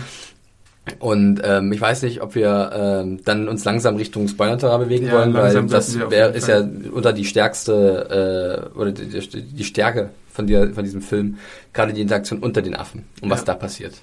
[0.99, 5.13] Und ähm, ich weiß nicht, ob wir ähm, dann uns langsam Richtung Spoiler bewegen Ja,
[5.13, 6.59] wollen, weil das wär, ist ja
[6.91, 11.37] unter die stärkste äh, oder die, die, Stärke von, der, von diesem Film,
[11.71, 13.45] gerade die Interaktion unter den Affen und was Ja.
[13.45, 13.93] da passiert.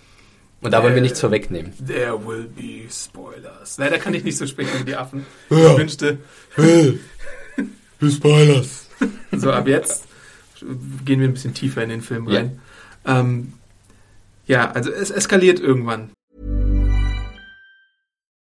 [0.62, 1.72] Und da wollen wir nichts vorwegnehmen.
[1.86, 3.76] There will be spoilers.
[3.78, 5.26] Leider kann ich nicht so sprechen wie die Affen.
[5.50, 6.18] Ich wünschte.
[8.08, 8.86] Spoilers.
[9.32, 10.04] So, ab jetzt
[11.04, 12.38] gehen wir ein bisschen tiefer in den Film Ja.
[12.40, 12.58] rein.
[13.06, 13.52] Ähm,
[14.46, 16.10] ja, also es eskaliert irgendwann.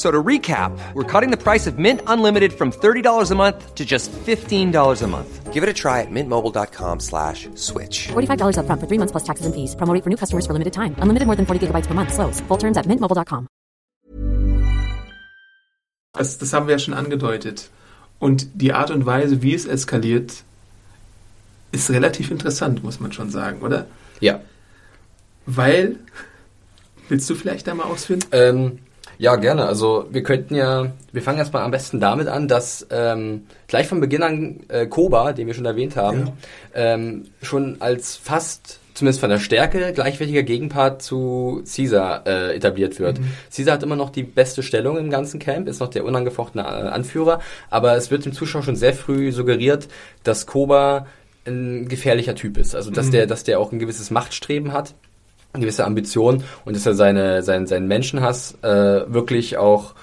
[0.00, 3.84] So to recap, we're cutting the price of Mint Unlimited from $30 a month to
[3.84, 5.52] just $15 a month.
[5.52, 8.08] Give it a try at mintmobile.com slash switch.
[8.08, 9.76] $45 upfront for three months plus taxes and fees.
[9.76, 10.94] Promo for new customers for limited time.
[11.02, 12.14] Unlimited more than 40 gigabytes per month.
[12.14, 12.40] Slows.
[12.48, 13.46] Full terms at mintmobile.com.
[16.14, 17.68] Das, das haben wir ja schon angedeutet.
[18.18, 20.44] Und die Art und Weise, wie es eskaliert,
[21.72, 23.84] ist relativ interessant, muss man schon sagen, oder?
[24.20, 24.40] Ja.
[25.44, 25.96] Weil,
[27.10, 28.24] willst du vielleicht da mal ausführen?
[28.32, 28.78] Ähm,
[29.20, 29.66] ja, gerne.
[29.66, 34.00] Also wir könnten ja, wir fangen erstmal am besten damit an, dass ähm, gleich von
[34.00, 36.32] Beginn an äh, Koba, den wir schon erwähnt haben,
[36.74, 43.20] ähm, schon als fast zumindest von der Stärke gleichwertiger Gegenpart zu Caesar äh, etabliert wird.
[43.54, 46.88] Caesar hat immer noch die beste Stellung im ganzen Camp, ist noch der unangefochtene äh,
[46.88, 49.88] Anführer, aber es wird dem Zuschauer schon sehr früh suggeriert,
[50.22, 51.06] dass Koba
[51.46, 52.74] ein gefährlicher Typ ist.
[52.74, 54.94] Also dass der, dass der auch ein gewisses Machtstreben hat
[55.52, 59.94] gewisse Ambition und dass er seine, seinen, seinen Menschenhass äh, wirklich auch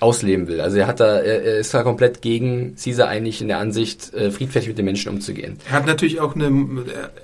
[0.00, 0.60] ausleben will.
[0.60, 4.32] Also er hat da, er, ist da komplett gegen Caesar eigentlich in der Ansicht, äh,
[4.32, 5.58] friedfertig mit den Menschen umzugehen.
[5.68, 6.50] Er hat natürlich auch eine,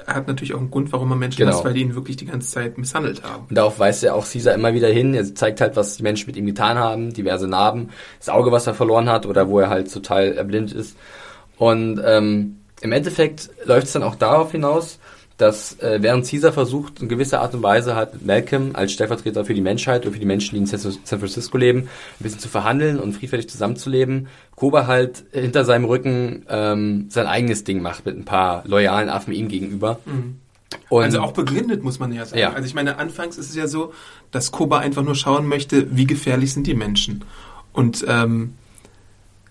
[0.06, 1.52] er hat natürlich auch einen Grund, warum er Menschen Genau.
[1.52, 3.46] hasst, weil die ihn wirklich die ganze Zeit misshandelt haben.
[3.48, 5.12] Und darauf weist er auch Caesar immer wieder hin.
[5.12, 7.88] Er zeigt halt, was die Menschen mit ihm getan haben, diverse Narben,
[8.20, 10.96] das Auge, was er verloren hat oder wo er halt total erblindet ist.
[11.56, 15.00] Und ähm, im Endeffekt läuft es dann auch darauf hinaus,
[15.38, 19.44] dass äh, während Caesar versucht, in gewisser Art und Weise halt mit Malcolm als Stellvertreter
[19.44, 22.48] für die Menschheit und für die Menschen, die in San Francisco leben, ein bisschen zu
[22.48, 28.16] verhandeln und friedfertig zusammenzuleben, Koba halt hinter seinem Rücken ähm, sein eigenes Ding macht mit
[28.16, 30.00] ein paar loyalen Affen ihm gegenüber.
[30.88, 32.40] Und also auch begründet, muss man ja sagen.
[32.40, 32.52] Ja.
[32.52, 33.92] Also ich meine, anfangs ist es ja so,
[34.32, 37.24] dass Koba einfach nur schauen möchte, wie gefährlich sind die Menschen.
[37.72, 38.54] Und ähm,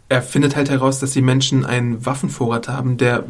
[0.09, 3.25] er findet halt heraus, dass die Menschen einen Waffenvorrat haben, der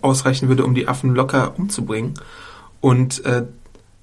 [0.00, 2.14] ausreichen würde, um die Affen locker umzubringen.
[2.80, 3.44] Und äh,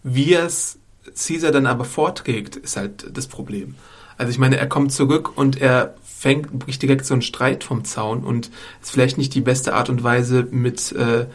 [0.03, 0.77] wie es
[1.15, 3.75] Caesar dann aber vorträgt, ist halt das Problem.
[4.17, 7.85] Also ich meine, er kommt zurück und er fängt, bricht direkt so einen Streit vom
[7.85, 11.25] Zaun und ist vielleicht nicht die beste Art und Weise, mit äh,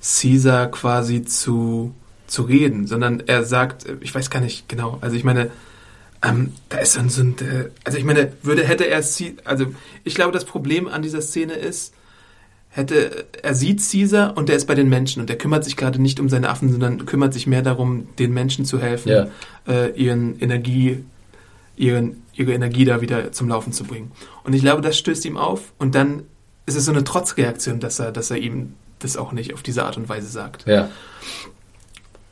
[0.00, 1.94] Caesar quasi zu,
[2.26, 5.50] zu reden, sondern er sagt, äh, ich weiß gar nicht genau, also ich meine,
[6.24, 9.02] ähm, da ist dann so ein, äh, also ich meine, würde, hätte er,
[9.44, 9.66] also
[10.04, 11.94] ich glaube, das Problem an dieser Szene ist,
[12.68, 16.00] hätte, er sieht Caesar und der ist bei den Menschen und der kümmert sich gerade
[16.00, 19.26] nicht um seine Affen, sondern kümmert sich mehr darum, den Menschen zu helfen, Ja.
[19.68, 21.04] äh, ihren Energie,
[21.76, 24.12] ihren, ihre Energie da wieder zum Laufen zu bringen.
[24.44, 26.22] Und ich glaube, das stößt ihm auf und dann
[26.64, 29.84] ist es so eine Trotzreaktion, dass er, dass er ihm das auch nicht auf diese
[29.84, 30.64] Art und Weise sagt.
[30.66, 30.88] ja.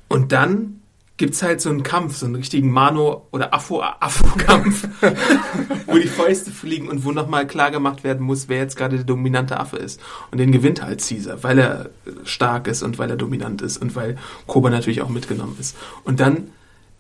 [0.09, 0.80] Und dann
[1.20, 4.88] gibt's halt so einen Kampf, so einen richtigen Mano- oder Affo-Affo-Kampf,
[5.87, 9.04] wo die Fäuste fliegen und wo nochmal klar gemacht werden muss, wer jetzt gerade der
[9.04, 10.00] dominante Affe ist.
[10.30, 13.76] Und den gewinnt halt Caesar, weil er äh, stark ist und weil er dominant ist
[13.76, 15.76] und weil Koba natürlich auch mitgenommen ist.
[16.04, 16.52] Und dann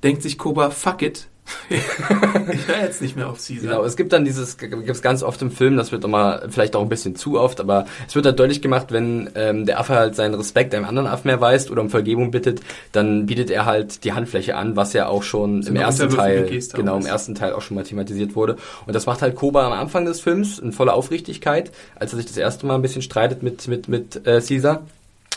[0.02, 1.26] denkt sich Koba, fuck it,
[1.68, 3.70] ich höre jetzt nicht mehr auf Caesar.
[3.70, 6.76] Genau, es gibt dann dieses, gibt es ganz oft im Film, das wird immer, vielleicht
[6.76, 9.94] auch ein bisschen zu oft, aber es wird halt deutlich gemacht, wenn ähm, der Affe
[9.94, 12.60] halt seinen Respekt einem anderen Affen erweist oder um Vergebung bittet,
[12.92, 16.96] dann bietet er halt die Handfläche an, was ja auch schon im ersten Teil, genau,
[16.96, 18.56] im ersten Teil auch schon mal thematisiert wurde.
[18.86, 22.26] Und das macht halt Koba am Anfang des Films in voller Aufrichtigkeit, als er sich
[22.26, 24.82] das erste Mal ein bisschen streitet mit, mit, mit äh, Caesar.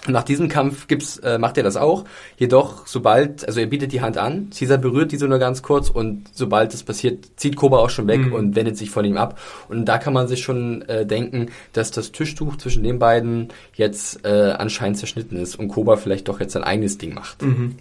[0.05, 2.03] Nach diesem Kampf gibt's, äh, macht er das auch.
[2.37, 6.25] Jedoch, sobald, also er bietet die Hand an, Caesar berührt diese nur ganz kurz und
[6.33, 8.33] sobald das passiert, zieht Koba auch schon weg Mhm.
[8.33, 9.39] und wendet sich von ihm ab.
[9.69, 14.25] Und da kann man sich schon äh, denken, dass das Tischtuch zwischen den beiden jetzt
[14.25, 17.41] äh, anscheinend zerschnitten ist und Koba vielleicht doch jetzt sein eigenes Ding macht.
[17.41, 17.77] Mhm.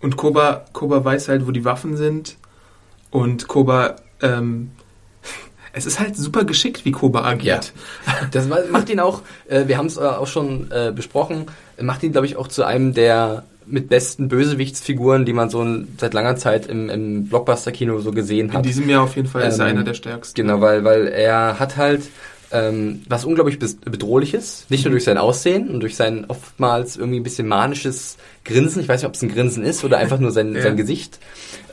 [0.00, 2.36] Und Koba, Koba weiß halt, wo die Waffen sind.
[3.10, 4.72] Und Koba, ähm,
[5.74, 7.72] es ist halt super geschickt, wie Koba agiert.
[8.30, 11.46] Das ma- macht ihn auch, äh, wir haben es äh, auch schon äh, besprochen,
[11.80, 15.88] macht ihn, glaube ich, auch zu einem der mit besten Bösewichtsfiguren, die man so in-
[15.98, 18.64] seit langer Zeit im, im Blockbuster-Kino so gesehen In hat.
[18.64, 20.34] diesem Jahr auf jeden Fall ist er Ähm, einer der stärksten.
[20.40, 22.02] Genau, weil, weil er hat halt
[22.52, 27.22] ähm, was unglaublich bedrohliches, nicht nur durch sein Aussehen und durch sein oftmals irgendwie ein
[27.24, 28.80] bisschen manisches Grinsen.
[28.82, 30.62] Ich weiß nicht, ob es ein Grinsen ist oder einfach nur sein, Ja.
[30.62, 31.18] sein Gesicht.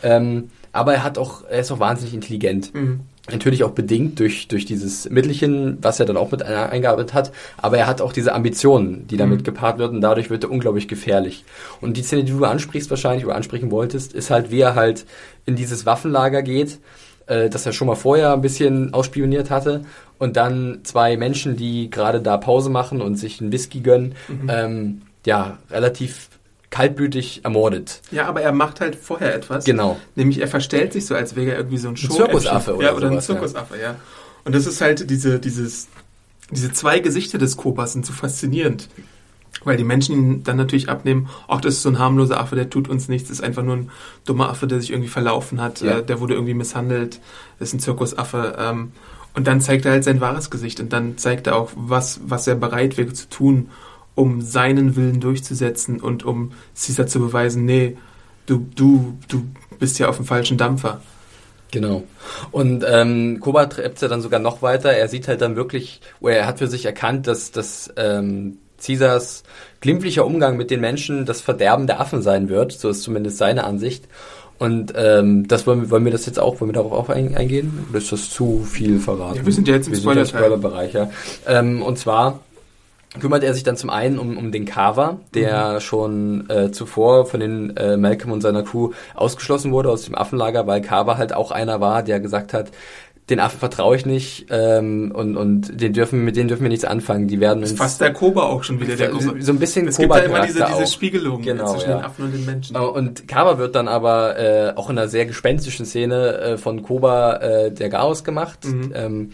[0.02, 2.74] Ähm, aber er hat auch, er ist auch wahnsinnig intelligent.
[2.74, 3.02] Mhm.
[3.30, 7.32] Natürlich auch bedingt durch, durch dieses Mittelchen, was er dann auch mit ein- eingearbeitet hat.
[7.58, 9.44] Aber er hat auch diese Ambitionen, die damit Mhm.
[9.44, 11.46] gepaart wird und dadurch wird er unglaublich gefährlich.
[11.82, 15.06] Und die Szene, die du ansprichst wahrscheinlich oder ansprechen wolltest, ist halt, wie er halt
[15.46, 16.80] in dieses Waffenlager geht,
[17.28, 19.86] äh, das er schon mal vorher ein bisschen ausspioniert hatte
[20.18, 24.50] und dann zwei Menschen, die gerade da Pause machen und sich einen Whisky gönnen, Mhm.
[24.50, 26.28] ähm, ja, relativ
[26.72, 28.02] kaltblütig ermordet.
[28.12, 29.66] Ja, aber er macht halt vorher etwas.
[29.66, 30.00] Genau.
[30.16, 32.94] Nämlich er verstellt sich so, als wäre er irgendwie so ein Show Zirkusaffe oder ja,
[32.96, 33.96] oder sowas, ein Zirkusaffe, ja.
[34.46, 35.90] Und das ist halt diese, dieses,
[36.50, 38.90] diese zwei Gesichter des Kobas sind so faszinierend.
[39.64, 42.70] Weil die Menschen ihn dann natürlich abnehmen, ach, das ist so ein harmloser Affe, der
[42.70, 43.92] tut uns nichts, ist einfach nur ein
[44.26, 46.00] dummer Affe, der sich irgendwie verlaufen hat, Ja.
[46.00, 47.20] äh, der wurde irgendwie misshandelt,
[47.60, 48.56] ist ein Zirkusaffe.
[48.58, 48.94] Ähm,
[49.36, 52.48] und dann zeigt er halt sein wahres Gesicht und dann zeigt er auch, was, was
[52.48, 53.70] er bereit wäre zu tun,
[54.16, 57.98] um seinen Willen durchzusetzen und um Caesar zu beweisen, nee,
[58.46, 59.44] du, du, du
[59.80, 61.02] bist ja auf dem falschen Dampfer.
[61.72, 62.04] Genau.
[62.52, 64.92] Und ähm, Koba treibt ja dann sogar noch weiter.
[64.92, 69.44] Er sieht halt dann wirklich, oder er hat für sich erkannt, dass, dass ähm, Caesars
[69.80, 72.74] glimpflicher Umgang mit den Menschen das Verderben der Affen sein wird.
[72.74, 74.10] So ist zumindest seine Ansicht.
[74.60, 77.36] Und ähm, das wollen, wir- wollen wir das jetzt auch, wollen wir darauf auch ein,
[77.36, 77.86] eingehen?
[77.90, 79.38] Oder ist das zu viel verraten?
[79.38, 80.58] Ja, wir sind ja jetzt im Wir sind ja Spoiler-Teil.
[80.60, 81.10] Spoilerbereich, ja.
[81.48, 82.42] Ähm, und zwar
[83.20, 85.80] kümmert er sich dann zum einen um, um den Carver, der Mhm.
[85.82, 90.66] schon äh, zuvor von den äh, Malcolm und seiner Crew ausgeschlossen wurde aus dem Affenlager,
[90.68, 92.72] weil Carver halt auch einer war, der gesagt hat,
[93.30, 96.84] den Affen vertraue ich nicht ähm, und, und den dürfen, mit denen dürfen wir nichts
[96.84, 97.28] anfangen.
[97.30, 98.96] Die werden uns fast der Koba auch schon wieder.
[98.96, 100.88] Der so, so ein bisschen es gibt ja immer diese, diese.
[100.88, 101.98] Spiegelung Genau, zwischen ja.
[101.98, 102.76] den Affen und den Menschen.
[102.76, 107.36] Und Kaba wird dann aber äh, auch in einer sehr gespenstischen Szene äh, von Koba
[107.38, 108.66] äh, der Garaus gemacht.
[108.66, 108.92] Mhm.
[108.96, 109.30] Ähm,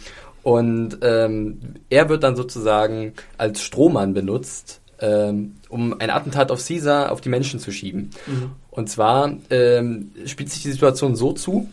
[0.47, 7.11] und ähm, er wird dann sozusagen als Strohmann benutzt, ähm, um ein Attentat auf Caesar
[7.11, 8.11] auf die Menschen zu schieben.
[8.27, 8.51] Mhm.
[8.71, 11.67] Und zwar ähm, spielt sich die Situation so zu,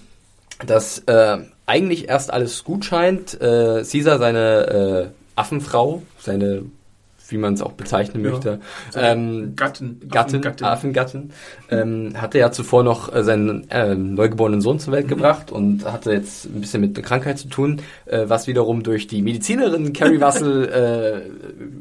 [0.66, 3.40] dass äh, eigentlich erst alles gut scheint.
[3.40, 5.06] Äh, Caesar seine äh,
[5.36, 6.64] Affenfrau, seine
[7.28, 8.30] wie man es auch bezeichnen Ja.
[8.30, 8.60] möchte.
[8.90, 10.00] So Ähm, Gatten.
[10.10, 10.66] Gatten, Affengattin.
[10.66, 11.30] Affengatten,
[11.70, 14.96] ähm, hatte ja zuvor noch äh, seinen äh, neugeborenen Sohn zur Mhm.
[14.96, 18.82] Welt gebracht und hatte jetzt ein bisschen mit einer Krankheit zu tun, äh, was wiederum
[18.82, 21.28] durch die Medizinerin Carrie Russell äh,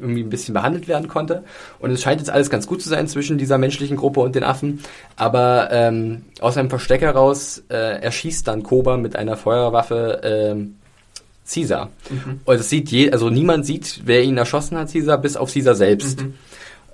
[0.00, 1.44] irgendwie ein bisschen behandelt werden konnte.
[1.78, 4.44] Und es scheint jetzt alles ganz gut zu sein zwischen dieser menschlichen Gruppe und den
[4.44, 4.80] Affen.
[5.16, 10.76] Aber ähm, aus einem Versteck heraus äh, erschießt dann Koba mit einer Feuerwaffe ähm,
[11.46, 11.90] Caesar.
[12.44, 15.74] Und es sieht je, also niemand sieht, wer ihn erschossen hat, Caesar, bis auf Caesar
[15.74, 16.20] selbst.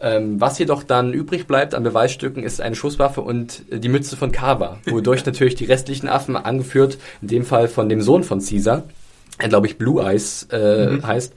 [0.02, 4.16] Ähm, was jedoch dann übrig bleibt an Beweisstücken, ist eine Schusswaffe und äh, die Mütze
[4.16, 8.40] von Carver, wodurch natürlich die restlichen Affen, angeführt in dem Fall von dem Sohn von
[8.40, 8.84] Caesar,
[9.40, 11.34] der glaube ich Blue Eyes äh, heißt,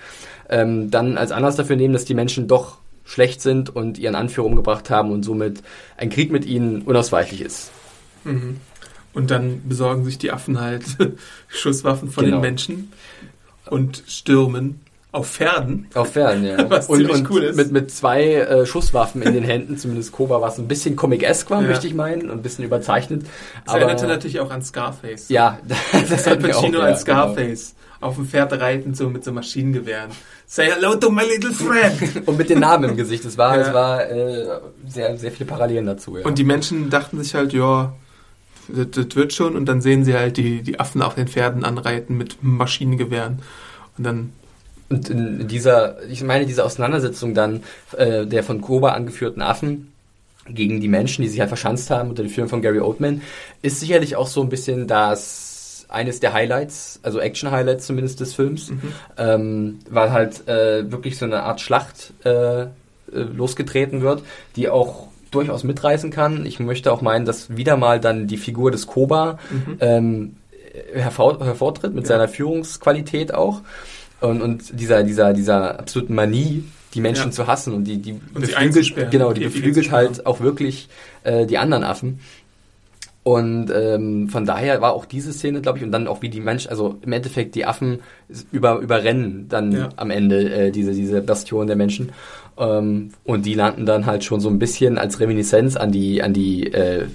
[0.50, 4.48] ähm, dann als Anlass dafür nehmen, dass die Menschen doch schlecht sind und ihren Anführer
[4.48, 5.62] umgebracht haben und somit
[5.98, 7.70] ein Krieg mit ihnen unausweichlich ist.
[9.14, 10.84] Und dann besorgen sich die Affen halt
[11.48, 12.38] Schusswaffen von Genau.
[12.38, 12.92] den Menschen
[13.70, 14.80] und stürmen
[15.12, 15.86] auf Pferden.
[15.94, 16.58] Auf Pferden, ja.
[16.72, 17.56] Was und ziemlich und cool ist.
[17.56, 21.62] Mit, mit zwei äh, Schusswaffen in den Händen, zumindest Koba, was ein bisschen Comic-esque war,
[21.62, 21.68] Ja.
[21.68, 23.24] möchte ich meinen, und ein bisschen überzeichnet.
[23.66, 25.30] Das erinnerte natürlich auch an Scarface.
[25.30, 25.60] ja,
[26.10, 27.76] das Al hat mir auch, Pacino ja, als Scarface.
[28.02, 30.10] Auf dem Pferd reitend, so mit so Maschinengewehren.
[30.48, 32.00] Say hello to my little friend.
[32.14, 32.32] Genau.
[32.32, 33.24] Und mit den Namen im Gesicht.
[33.24, 33.62] Es war, Ja.
[33.62, 34.46] es war äh,
[34.88, 36.18] sehr, sehr viele Parallelen dazu.
[36.18, 36.26] Ja.
[36.26, 37.94] Und die Menschen dachten sich halt, ja,
[38.68, 39.56] das, das wird schon.
[39.56, 43.40] Und dann sehen sie halt die, die Affen auf den Pferden anreiten mit Maschinengewehren.
[43.98, 44.34] Und dann,
[44.90, 47.64] Und in dieser, ich meine, diese Auseinandersetzung dann
[47.98, 49.92] äh, der von Koba angeführten Affen
[50.48, 53.22] gegen die Menschen, die sich halt verschanzt haben unter den Führung von Gary Oldman,
[53.62, 58.72] ist sicherlich auch so ein bisschen das eines der Highlights, also Action-Highlights zumindest des Films,
[59.18, 62.68] ähm, weil halt äh, wirklich so eine Art Schlacht äh, äh,
[63.12, 64.24] losgetreten wird,
[64.56, 66.46] die auch durchaus mitreißen kann.
[66.46, 69.40] Ich möchte auch meinen, dass wieder mal dann die Figur des Koba
[69.80, 70.36] ähm,
[70.94, 73.62] hervor, hervortritt mit seiner Führungsqualität auch
[74.22, 77.32] und, und dieser, dieser, dieser absoluten Manie, die Menschen Ja.
[77.32, 80.88] zu hassen und die, die Und einzusperren, genau, die beflügelt halt auch wirklich
[81.24, 82.20] äh, die anderen Affen.
[83.24, 86.42] Und ähm, von daher war auch diese Szene, glaube ich, und dann auch wie die
[86.42, 88.00] Menschen, also im Endeffekt die Affen
[88.52, 89.90] über, überrennen dann Ja.
[89.96, 92.12] am Ende äh, diese, diese Bastion der Menschen.
[92.58, 96.34] Ähm, und die landen dann halt schon so ein bisschen als Reminiszenz an die, an
[96.34, 97.08] die äh,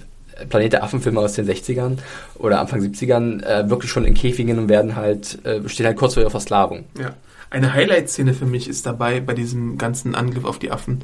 [0.48, 1.98] Planet der Affenfilme aus den 60ern
[2.37, 6.14] oder Anfang 70ern äh, wirklich schon in Käfigen und werden halt, äh, stehen halt kurz
[6.14, 6.85] vor ihrer Versklavung.
[6.98, 7.14] ja.
[7.51, 11.01] Eine Highlight-Szene für mich ist dabei, bei diesem ganzen Angriff auf die Affen,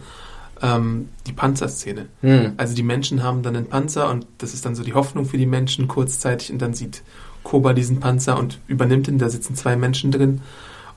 [0.60, 2.06] ähm, die Panzerszene.
[2.20, 2.52] Hm.
[2.58, 5.38] Also die Menschen haben dann einen Panzer und das ist dann so die Hoffnung für
[5.38, 7.02] die Menschen kurzzeitig und dann sieht
[7.44, 10.42] Koba diesen Panzer und übernimmt ihn, da sitzen zwei Menschen drin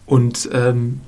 [0.06, 1.00] und ähm,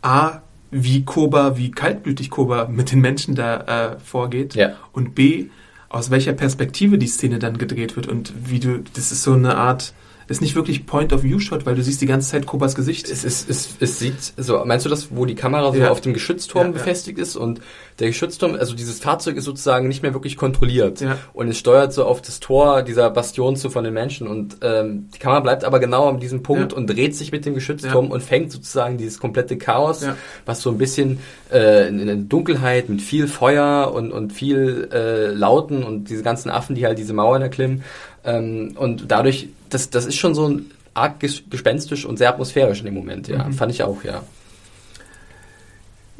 [0.00, 4.76] A, wie Koba, wie kaltblütig Koba mit den Menschen da äh, vorgeht Ja.
[4.92, 5.46] und B,
[5.88, 9.56] aus welcher Perspektive die Szene dann gedreht wird und wie du, das ist so eine
[9.56, 9.94] Art,
[10.28, 13.08] ist nicht wirklich Point-of-View-Shot, weil du siehst die ganze Zeit Kobas Gesicht.
[13.10, 15.90] Es, ist, es, es sieht so, meinst du das, wo die Kamera so Ja.
[15.90, 16.72] auf dem Geschützturm Ja, ja.
[16.72, 17.60] befestigt ist und
[17.98, 21.18] der Geschützturm, also dieses Fahrzeug ist sozusagen nicht mehr wirklich kontrolliert Ja.
[21.32, 25.08] und es steuert so auf das Tor dieser Bastion zu von den Menschen und ähm,
[25.14, 26.78] die Kamera bleibt aber genau an diesem Punkt Ja.
[26.78, 28.12] und dreht sich mit dem Geschützturm Ja.
[28.12, 30.16] und fängt sozusagen dieses komplette Chaos, Ja.
[30.46, 31.18] was so ein bisschen
[31.52, 36.22] äh, in, in der Dunkelheit mit viel Feuer und, und viel äh, Lauten und diese
[36.22, 37.82] ganzen Affen, die halt diese Mauern erklimmen
[38.24, 42.80] ähm, und dadurch, das, das ist schon so ein arg ges- gespenstisch und sehr atmosphärisch
[42.80, 43.44] in dem Moment, ja.
[43.44, 43.52] Mhm.
[43.52, 44.22] Fand ich auch, ja.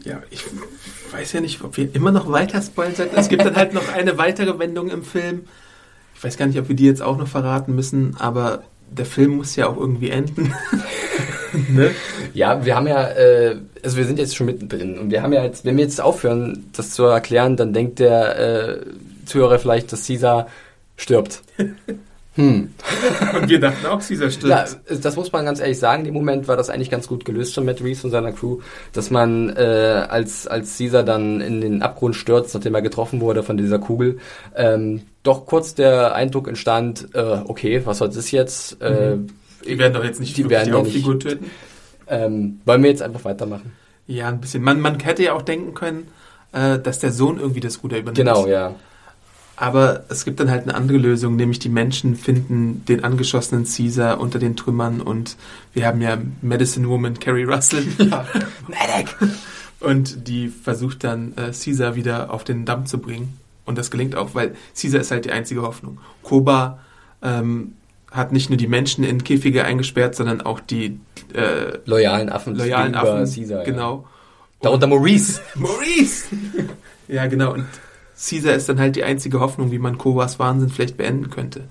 [0.05, 0.45] Ja, ich
[1.11, 3.17] weiß ja nicht, ob wir immer noch weiter spoilern sollten.
[3.17, 5.43] Es gibt dann halt noch eine weitere Wendung im Film.
[6.15, 9.33] Ich weiß gar nicht, ob wir die jetzt auch noch verraten müssen, aber der Film
[9.37, 10.55] muss ja auch irgendwie enden.
[11.69, 11.91] ne?
[12.33, 15.43] Ja, wir haben ja, äh, also wir sind jetzt schon mittendrin und wir haben ja
[15.45, 18.81] jetzt, wenn wir jetzt aufhören, das zu erklären, dann denkt der äh,
[19.27, 20.47] Zuhörer vielleicht, dass Caesar
[20.99, 21.41] stirbt.
[22.35, 22.73] Hm.
[23.35, 24.49] Und wir dachten auch, Caesar stirbt.
[24.89, 26.07] Ja, das muss man ganz ehrlich sagen.
[26.07, 28.61] Im Moment war das eigentlich ganz gut gelöst von Matt Reeves und seiner Crew,
[28.93, 33.43] dass man äh, als als Caesar dann in den Abgrund stürzt, nachdem er getroffen wurde
[33.43, 34.19] von dieser Kugel,
[34.55, 38.81] ähm, doch kurz der Eindruck entstand, äh, okay, was soll das jetzt?
[38.81, 39.17] Äh,
[39.67, 41.51] die werden doch jetzt nicht die werden die Hauptfigur nicht- töten.
[42.07, 43.73] ähm, wollen wir jetzt einfach weitermachen?
[44.07, 44.63] Ja, ein bisschen.
[44.63, 46.07] Man, man hätte ja auch denken können,
[46.53, 48.17] äh, dass der Sohn irgendwie das Ruder übernimmt.
[48.17, 48.77] Genau, ja.
[49.61, 54.21] Aber es gibt dann halt eine andere Lösung, nämlich die Menschen finden den angeschossenen Caesar
[54.21, 55.37] unter den Trümmern und
[55.73, 57.85] wir haben ja Medicine Woman Carrie Russell.
[57.99, 59.17] Medic!
[59.81, 63.37] Und die versucht dann äh, Caesar wieder auf den Damm zu bringen.
[63.65, 65.99] Und das gelingt auch, weil Caesar ist halt die einzige Hoffnung.
[66.23, 66.79] Koba
[67.21, 67.75] ähm,
[68.13, 71.01] hat nicht nur die Menschen in Käfige eingesperrt, sondern auch die
[71.35, 72.55] äh, Loyalen Affen.
[72.55, 73.25] loyalen Affen.
[73.25, 73.65] Caesar, ja.
[73.65, 74.07] genau.
[74.63, 75.41] Darunter Maurice.
[75.57, 76.27] Maurice!
[77.09, 77.55] ja, genau.
[77.55, 77.67] Und
[78.19, 81.65] Caesar ist dann halt die einzige Hoffnung, wie man Kobas Wahnsinn vielleicht beenden könnte.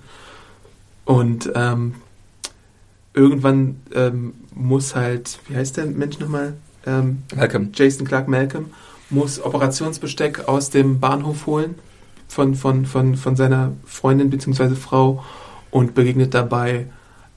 [1.06, 1.96] Und ähm,
[3.14, 6.54] irgendwann ähm, muss halt, wie heißt der Mensch nochmal?
[6.88, 7.72] ähm, Malcolm.
[7.74, 8.68] Jason Clark Malcolm,
[9.10, 11.76] muss Operationsbesteck aus dem Bahnhof holen
[12.28, 14.76] von, von, von, von seiner Freundin bzw.
[14.76, 15.24] Frau
[15.70, 16.88] und begegnet dabei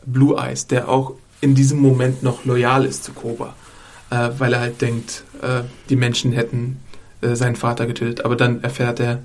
[0.06, 3.54] Blue Eyes, der auch in diesem Moment noch loyal ist zu Koba,
[4.10, 6.80] äh, weil er halt denkt, äh, die Menschen hätten
[7.20, 8.24] äh, seinen Vater getötet.
[8.24, 9.20] Aber dann erfährt er,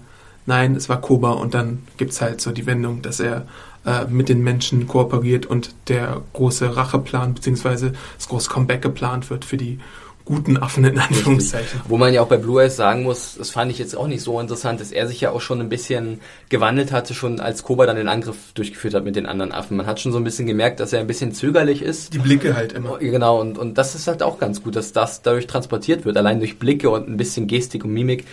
[0.45, 3.45] nein, es war Koba und dann gibt es halt so die Wendung, dass er
[3.85, 7.91] äh, mit den Menschen kooperiert und der große Racheplan bzw.
[8.17, 9.79] das große Comeback geplant wird für die
[10.25, 11.81] guten Affen in Anführungszeichen.
[11.87, 14.21] Wo man ja auch bei Blue Eyes sagen muss, das fand ich jetzt auch nicht
[14.21, 16.19] so interessant, dass er sich ja auch schon ein bisschen
[16.49, 19.77] gewandelt hatte, schon als Koba dann den Angriff durchgeführt hat mit den anderen Affen.
[19.77, 22.13] Man hat schon so ein bisschen gemerkt, dass er ein bisschen zögerlich ist.
[22.13, 22.97] Die Blicke halt immer.
[22.97, 26.39] Genau, und, und das ist halt auch ganz gut, dass das dadurch transportiert wird, allein
[26.39, 28.25] durch Blicke und ein bisschen Gestik und Mimik,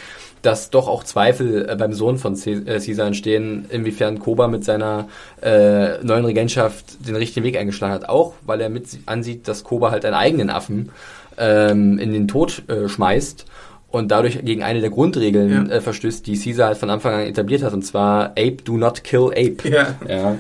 [0.43, 5.09] dass doch auch Zweifel äh, beim Sohn von äh, Caesar entstehen, inwiefern Koba mit seiner
[5.41, 8.09] äh, neuen Regentschaft den richtigen Weg eingeschlagen hat.
[8.09, 10.91] Auch, weil er mit ansieht, dass Koba halt einen eigenen Affen
[11.39, 13.47] ähm, in den Tod äh, schmeißt
[13.89, 15.77] und dadurch gegen eine der Grundregeln Ja.
[15.77, 19.05] äh, verstößt, die Caesar halt von Anfang an etabliert hat, und zwar Ape do not
[19.05, 19.69] kill Ape.
[19.69, 20.39] Ja, Ja,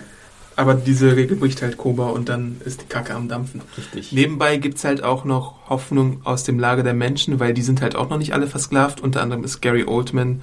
[0.57, 3.61] aber diese Regel bricht halt Koba und dann ist die Kacke am Dampfen.
[3.77, 4.13] richtig.
[4.13, 7.97] Nebenbei gibt's halt auch noch Hoffnung aus dem Lager der Menschen, weil die sind halt
[7.97, 9.01] auch noch nicht alle versklavt.
[9.01, 10.43] Unter anderem ist Gary Oldman,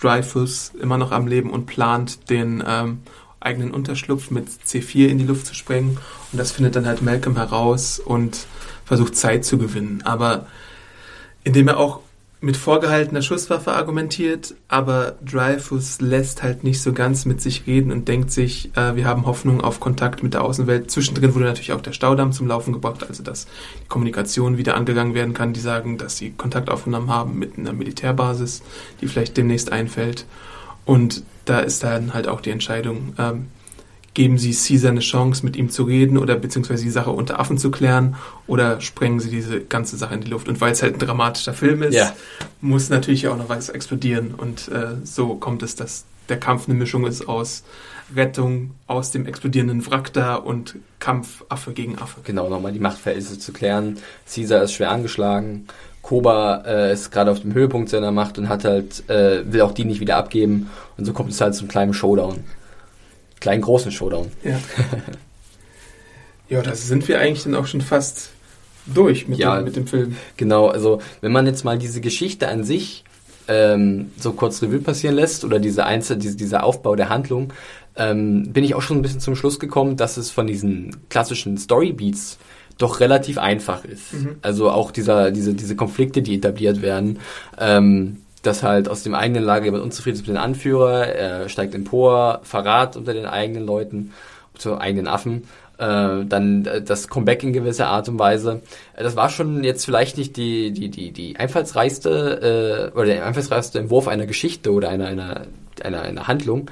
[0.00, 3.00] Dreyfus immer noch am Leben und plant den ähm,
[3.38, 5.98] eigenen Unterschlupf mit C4 in die Luft zu sprengen.
[6.32, 8.46] Und das findet dann halt Malcolm heraus und
[8.90, 10.02] versucht Zeit zu gewinnen.
[10.04, 10.46] Aber
[11.44, 12.00] indem er auch
[12.40, 18.08] mit vorgehaltener Schusswaffe argumentiert, aber Dreyfus lässt halt nicht so ganz mit sich reden und
[18.08, 20.90] denkt sich, äh, wir haben Hoffnung auf Kontakt mit der Außenwelt.
[20.90, 25.14] Zwischendrin wurde natürlich auch der Staudamm zum Laufen gebracht, also dass die Kommunikation wieder angegangen
[25.14, 25.52] werden kann.
[25.52, 28.64] Die sagen, dass sie Kontakt aufgenommen haben mit einer Militärbasis,
[29.00, 30.26] die vielleicht demnächst einfällt.
[30.84, 33.46] Und da ist dann halt auch die Entscheidung, ähm,
[34.14, 37.58] geben Sie Caesar eine Chance, mit ihm zu reden oder beziehungsweise die Sache unter Affen
[37.58, 40.48] zu klären oder sprengen Sie diese ganze Sache in die Luft?
[40.48, 42.12] Und weil es halt ein dramatischer Film ist, Ja.
[42.60, 44.34] muss natürlich auch noch was explodieren.
[44.36, 47.62] Und äh, so kommt es, dass der Kampf eine Mischung ist aus
[48.14, 52.20] Rettung aus dem explodierenden Wrack da und Kampf Affe gegen Affe.
[52.24, 53.98] Genau, nochmal die Machtverhältnisse zu klären.
[54.32, 55.66] Caesar ist schwer angeschlagen.
[56.02, 59.72] Koba äh, ist gerade auf dem Höhepunkt seiner Macht und hat halt, äh, will auch
[59.72, 60.70] die nicht wieder abgeben.
[60.96, 62.42] Und so kommt es halt zum kleinen Showdown.
[63.40, 64.30] Kleinen großen Showdown.
[64.44, 64.58] Ja.
[66.48, 68.30] ja, da sind wir eigentlich dann auch schon fast
[68.86, 69.56] durch mit, Ja.
[69.56, 70.16] dem, mit dem Film.
[70.36, 73.04] Genau, also wenn man jetzt mal diese Geschichte an sich
[73.48, 77.52] ähm, so kurz Revue passieren lässt oder diese Einzel diese, dieser Aufbau der Handlung,
[77.96, 81.56] ähm, bin ich auch schon ein bisschen zum Schluss gekommen, dass es von diesen klassischen
[81.58, 82.38] Storybeats
[82.78, 84.14] doch relativ einfach ist.
[84.40, 87.18] Also auch dieser, diese, diese Konflikte, die etabliert werden,
[87.58, 91.74] ähm, dass halt aus dem eigenen Lager jemand unzufrieden ist mit dem Anführer, er steigt
[91.74, 94.12] empor, Verrat unter den eigenen Leuten,
[94.56, 95.44] zu eigenen Affen,
[95.78, 98.60] äh, dann äh, das Comeback in gewisser Art und Weise.
[98.94, 103.26] Äh, Das war schon jetzt vielleicht nicht die, die, die, die einfallsreichste äh, oder der
[103.26, 105.46] einfallsreichste Entwurf einer Geschichte oder einer, einer,
[105.82, 106.70] einer, einer Handlung.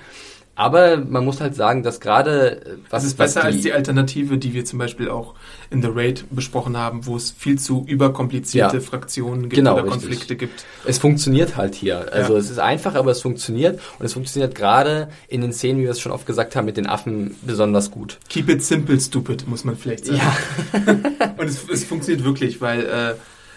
[0.59, 3.73] Aber man muss halt sagen, dass gerade äh, was Das ist was besser als die
[3.73, 5.35] Alternative, die wir zum Beispiel auch
[5.71, 8.83] in The Raid besprochen haben, wo es viel zu überkomplizierte Ja.
[8.83, 10.01] Fraktionen gibt Genau, oder richtig.
[10.01, 10.65] Konflikte gibt.
[10.85, 12.13] Es funktioniert halt hier.
[12.13, 12.41] Also Ja.
[12.41, 13.79] es ist einfach, aber es funktioniert.
[14.01, 16.77] Und es funktioniert gerade in den Szenen, wie wir es schon oft gesagt haben, mit
[16.77, 18.19] den Affen besonders gut.
[18.29, 20.19] Keep it simple, stupid, muss man vielleicht sagen.
[20.19, 21.35] Ja.
[21.39, 23.15] Und es, es funktioniert wirklich, weil äh,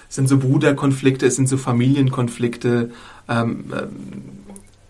[0.08, 2.91] es sind so Bruderkonflikte, es sind so Familienkonflikte.
[3.30, 3.89] Ähm, ähm,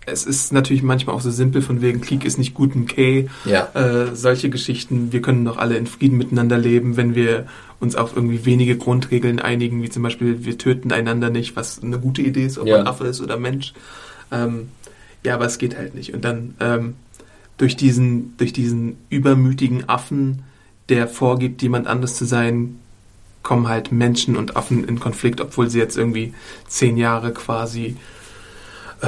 [0.06, 3.28] es ist natürlich manchmal auch so simpel von wegen Krieg ist nicht gut ein K.
[3.46, 3.70] Ja.
[3.74, 7.46] Äh, solche Geschichten, wir können doch alle in Frieden miteinander leben, wenn wir
[7.80, 12.00] uns auf irgendwie wenige Grundregeln einigen, wie zum Beispiel wir töten einander nicht, was eine
[12.00, 12.78] gute Idee ist, ob Ja.
[12.78, 13.74] man Affe ist oder Mensch.
[14.32, 14.70] Ähm,
[15.24, 16.14] ja, aber es geht halt nicht.
[16.14, 16.96] Und dann ähm,
[17.58, 20.42] durch diesen, durch diesen übermütigen Affen,
[20.90, 22.80] der vorgibt, jemand anders zu sein,
[23.44, 26.34] kommen halt Menschen und Affen in Konflikt, obwohl sie jetzt irgendwie
[26.68, 27.98] zehn Jahre quasi
[29.02, 29.08] äh,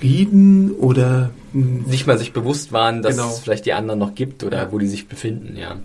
[0.00, 3.28] Frieden oder mh, Nicht mal sich bewusst waren, dass Genau.
[3.28, 4.72] es vielleicht die anderen noch gibt oder Ja.
[4.72, 5.76] wo die sich befinden, ja.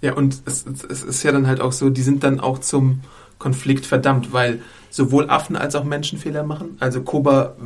[0.00, 3.00] Ja, und es, es, ist ja dann halt auch so, die sind dann auch zum
[3.38, 4.60] Konflikt verdammt, weil
[4.90, 6.76] sowohl Affen als auch Menschen Fehler machen.
[6.78, 7.56] Also Koba,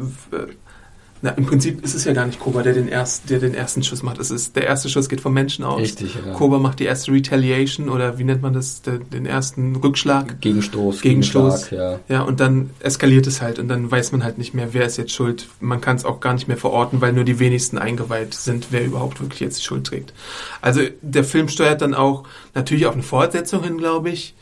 [1.24, 3.84] na, im Prinzip ist es ja gar nicht Koba, der den, erst, der den ersten
[3.84, 4.18] Schuss macht.
[4.18, 5.80] Es ist, der erste Schuss geht vom Menschen aus.
[5.80, 6.32] Richtig, ja.
[6.32, 10.40] Koba macht die erste Retaliation oder wie nennt man das, der, den ersten Rückschlag.
[10.40, 11.70] Gegenstoß, Gegenstoß.
[11.70, 12.16] Gegenschlag, ja.
[12.16, 14.96] Ja, und dann eskaliert es halt und dann weiß man halt nicht mehr, wer ist
[14.96, 15.46] jetzt schuld.
[15.60, 18.84] Man kann es auch gar nicht mehr verorten, weil nur die wenigsten eingeweiht sind, wer
[18.84, 20.12] überhaupt wirklich jetzt die Schuld trägt.
[20.60, 24.34] Also der Film steuert dann auch natürlich auf eine Fortsetzung hin, glaube ich.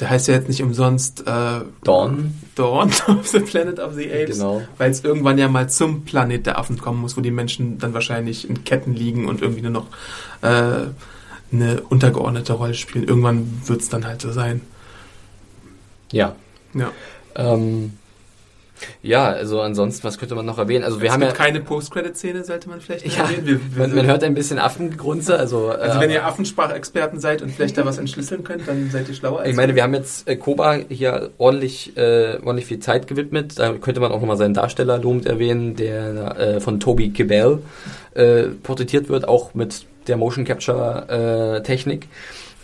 [0.00, 2.34] Der heißt ja jetzt nicht umsonst äh, Dawn.
[2.54, 4.62] Dawn of the Planet of the Apes, Genau.
[4.78, 7.92] weil es irgendwann ja mal zum Planet der Affen kommen muss, wo die Menschen dann
[7.94, 9.86] wahrscheinlich in Ketten liegen und irgendwie nur noch
[10.42, 10.86] äh,
[11.52, 13.06] eine untergeordnete Rolle spielen.
[13.06, 14.62] Irgendwann wird es dann halt so sein.
[16.12, 16.34] Ja.
[16.74, 16.90] Ja.
[17.34, 17.92] Ähm,
[19.02, 20.84] ja, also ansonsten, was könnte man noch erwähnen?
[20.84, 23.46] Also wir es haben gibt ja, keine Post-Credit-Szene, sollte man vielleicht ja erwähnen.
[23.46, 25.38] Wir, wir man, man hört ein bisschen Affengrunze.
[25.38, 29.08] Also, also äh, wenn ihr Affensprachexperten seid und vielleicht da was entschlüsseln könnt, dann seid
[29.08, 33.06] ihr schlauer Ich meine, wir haben jetzt äh, Koba hier ordentlich, äh, ordentlich viel Zeit
[33.06, 33.58] gewidmet.
[33.58, 37.62] Da könnte man auch nochmal seinen Darsteller lobend erwähnen, der äh, von Toby Kibel
[38.14, 42.08] äh, porträtiert wird, auch mit der Motion Capture äh, Technik,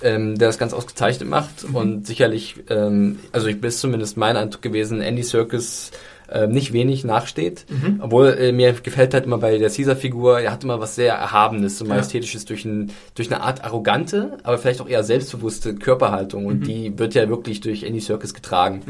[0.02, 4.62] ähm, der das ganz ausgezeichnet macht und sicherlich, ähm, also ich bis zumindest mein Eindruck
[4.62, 5.90] gewesen, Andy Serkis
[6.28, 7.66] äh, nicht wenig nachsteht.
[8.00, 11.78] Obwohl äh, mir gefällt halt immer bei der Caesar-Figur, er hat immer was sehr Erhabenes,
[11.78, 16.46] so Majestätisches durch, ein, durch eine Art arrogante, aber vielleicht auch eher selbstbewusste Körperhaltung.
[16.46, 18.82] Und die wird ja wirklich durch Andy Serkis getragen.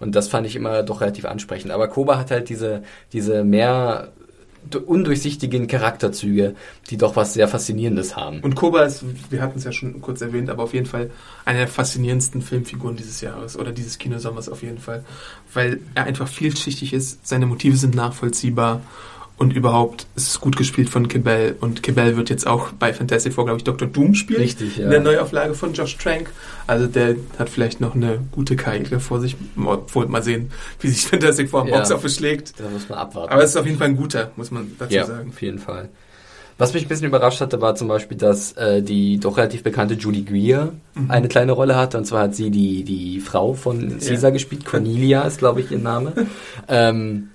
[0.00, 1.70] Und das fand ich immer doch relativ ansprechend.
[1.70, 2.82] Aber Koba hat halt diese,
[3.12, 4.08] diese mehr
[4.86, 6.54] undurchsichtigen Charakterzüge,
[6.90, 8.40] die doch was sehr Faszinierendes haben.
[8.40, 11.10] Und Koba ist, wir hatten es ja schon kurz erwähnt, aber auf jeden Fall
[11.44, 15.04] eine der faszinierendsten Filmfiguren dieses Jahres oder dieses Kinosommers auf jeden Fall,
[15.52, 18.82] weil er einfach vielschichtig ist, seine Motive sind nachvollziehbar
[19.40, 23.32] und überhaupt ist es gut gespielt von Kebel und Kebel wird jetzt auch bei Fantastic
[23.32, 23.88] Four, glaube ich, Dr.
[23.88, 24.42] Doom spielen.
[24.42, 24.84] Richtig, ja.
[24.84, 26.30] In der Neuauflage von Josh Trank.
[26.66, 31.06] Also der hat vielleicht noch eine gute Karriere vor sich, obwohl mal sehen, wie sich
[31.06, 31.78] Fantastic Four im Ja.
[31.78, 32.60] Box Office schlägt.
[32.60, 33.32] Da muss man abwarten.
[33.32, 35.30] Aber es ist auf jeden Fall ein guter, muss man dazu ja, sagen.
[35.30, 35.88] auf jeden Fall.
[36.58, 39.94] Was mich ein bisschen überrascht hatte, war zum Beispiel, dass äh, die doch relativ bekannte
[39.94, 41.10] Judy Greer Mhm.
[41.10, 41.96] eine kleine Rolle hatte.
[41.96, 44.66] Und zwar hat sie die, die Frau von Caesar gespielt.
[44.66, 46.12] Cornelia ist, glaube ich, ihr Name.
[46.68, 47.30] ähm,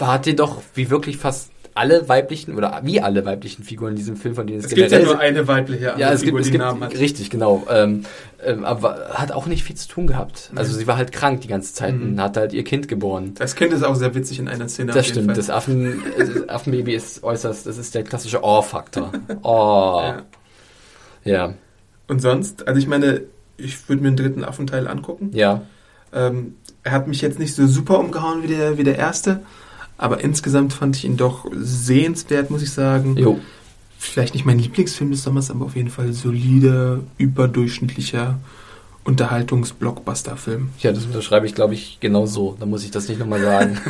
[0.00, 4.16] hat die doch wie wirklich fast alle weiblichen oder wie alle weiblichen Figuren in diesem
[4.16, 6.46] Film, von denen es, Es gibt ja nur eine weibliche ja, es gibt, Figur, es
[6.46, 6.98] die gibt einen Namen hat.
[7.00, 7.66] richtig, genau.
[7.68, 8.04] Ähm,
[8.44, 10.52] ähm, aber hat auch nicht viel zu tun gehabt.
[10.54, 12.02] Also sie war halt krank die ganze Zeit Mhm.
[12.12, 13.32] und hat halt ihr Kind geboren.
[13.38, 14.92] Das Kind ist auch sehr witzig in einer Szene.
[14.92, 15.34] Das stimmt, Fall.
[15.34, 16.00] das Affen,
[16.46, 19.10] Affenbaby ist äußerst, das ist der klassische Oh-Faktor.
[19.42, 20.00] Oh.
[20.04, 20.22] Ja.
[21.24, 21.54] Ja,
[22.06, 23.22] Und sonst, also ich meine,
[23.56, 25.30] ich würde mir den dritten Affenteil angucken.
[25.32, 25.62] ja.
[26.12, 29.40] Ähm, er hat mich jetzt nicht so super umgehauen wie der, wie der erste,
[30.04, 33.16] aber insgesamt fand ich ihn doch sehenswert, muss ich sagen.
[33.16, 33.40] Jo.
[33.98, 38.38] Vielleicht nicht mein Lieblingsfilm des Sommers, aber auf jeden Fall solider, überdurchschnittlicher
[39.04, 40.68] Unterhaltungs-Blockbuster-Film.
[40.80, 42.54] Ja, das unterschreibe ich, glaube ich, genau so.
[42.60, 43.80] Da muss ich das nicht nochmal sagen.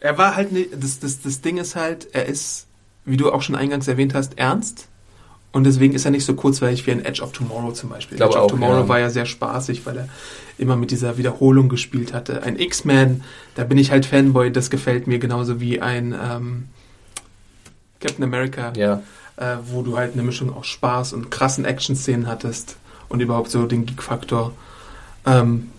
[0.00, 2.68] Er war halt, ne, das, das, das Ding ist halt, er ist,
[3.04, 4.87] wie du auch schon eingangs erwähnt hast, ernst.
[5.50, 8.18] Und deswegen ist er nicht so kurzweilig wie ein Edge of Tomorrow zum Beispiel.
[8.18, 8.88] Glaube Edge of auch, Tomorrow ja.
[8.88, 10.08] war ja sehr spaßig, weil er
[10.58, 12.42] immer mit dieser Wiederholung gespielt hatte.
[12.42, 13.22] Ein X-Men,
[13.54, 16.68] da bin ich halt Fanboy, das gefällt mir genauso wie ein ähm,
[18.00, 19.02] Captain America, ja.
[19.36, 22.76] äh, wo du halt eine Mischung aus Spaß und krassen Action-Szenen hattest
[23.08, 24.52] und überhaupt so den Geek-Faktor.
[25.24, 25.70] Ähm,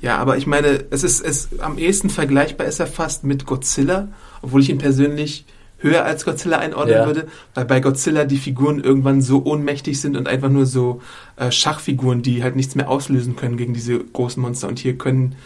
[0.00, 4.08] ja, aber ich meine, es ist es am ehesten vergleichbar ist er fast mit Godzilla,
[4.42, 5.46] obwohl ich ihn persönlich
[5.86, 7.06] höher als Godzilla einordnen Ja.
[7.06, 11.00] würde, weil bei Godzilla die Figuren irgendwann so ohnmächtig sind und einfach nur so
[11.36, 14.68] äh, Schachfiguren, die halt nichts mehr auslösen können gegen diese großen Monster.
[14.68, 15.36] Und hier können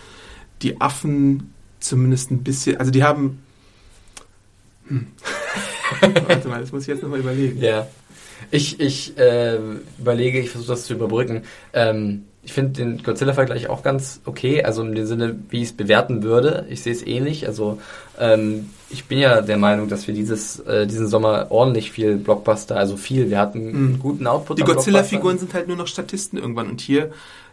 [0.62, 3.42] die Affen zumindest ein bisschen, also die haben.
[4.88, 5.06] Hm.
[6.26, 7.60] Warte mal, das muss ich jetzt nochmal überlegen.
[7.60, 7.86] Ja.
[8.50, 9.58] Ich, ich äh,
[9.98, 11.42] überlege, ich versuche das zu überbrücken.
[11.72, 15.72] Ähm, ich finde den Godzilla-Vergleich auch ganz okay, also in dem Sinne, wie ich es
[15.76, 16.66] bewerten würde.
[16.70, 17.46] Ich sehe es ähnlich.
[17.46, 17.80] Also
[18.18, 22.76] ähm, ich bin ja der Meinung, dass wir dieses, äh, diesen Sommer ordentlich viel Blockbuster,
[22.76, 24.58] also viel, wir hatten einen guten Output.
[24.58, 26.68] Die Godzilla-Figuren sind halt nur noch Statisten irgendwann.
[26.68, 27.10] Und hier,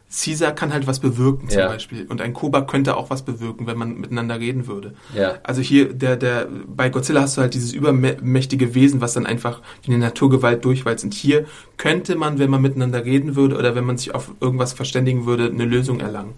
[0.09, 1.67] Caesar kann halt was bewirken zum Ja.
[1.67, 2.05] Beispiel.
[2.07, 4.93] Und ein Koba könnte auch was bewirken, wenn man miteinander reden würde.
[5.13, 5.35] Ja.
[5.43, 9.61] Also hier, der, der, bei Godzilla hast du halt dieses übermächtige Wesen, was dann einfach
[9.83, 11.03] wie eine Naturgewalt durchwalzt.
[11.03, 14.73] Und hier könnte man, wenn man miteinander reden würde oder wenn man sich auf irgendwas
[14.73, 16.33] verständigen würde, eine Lösung erlangen.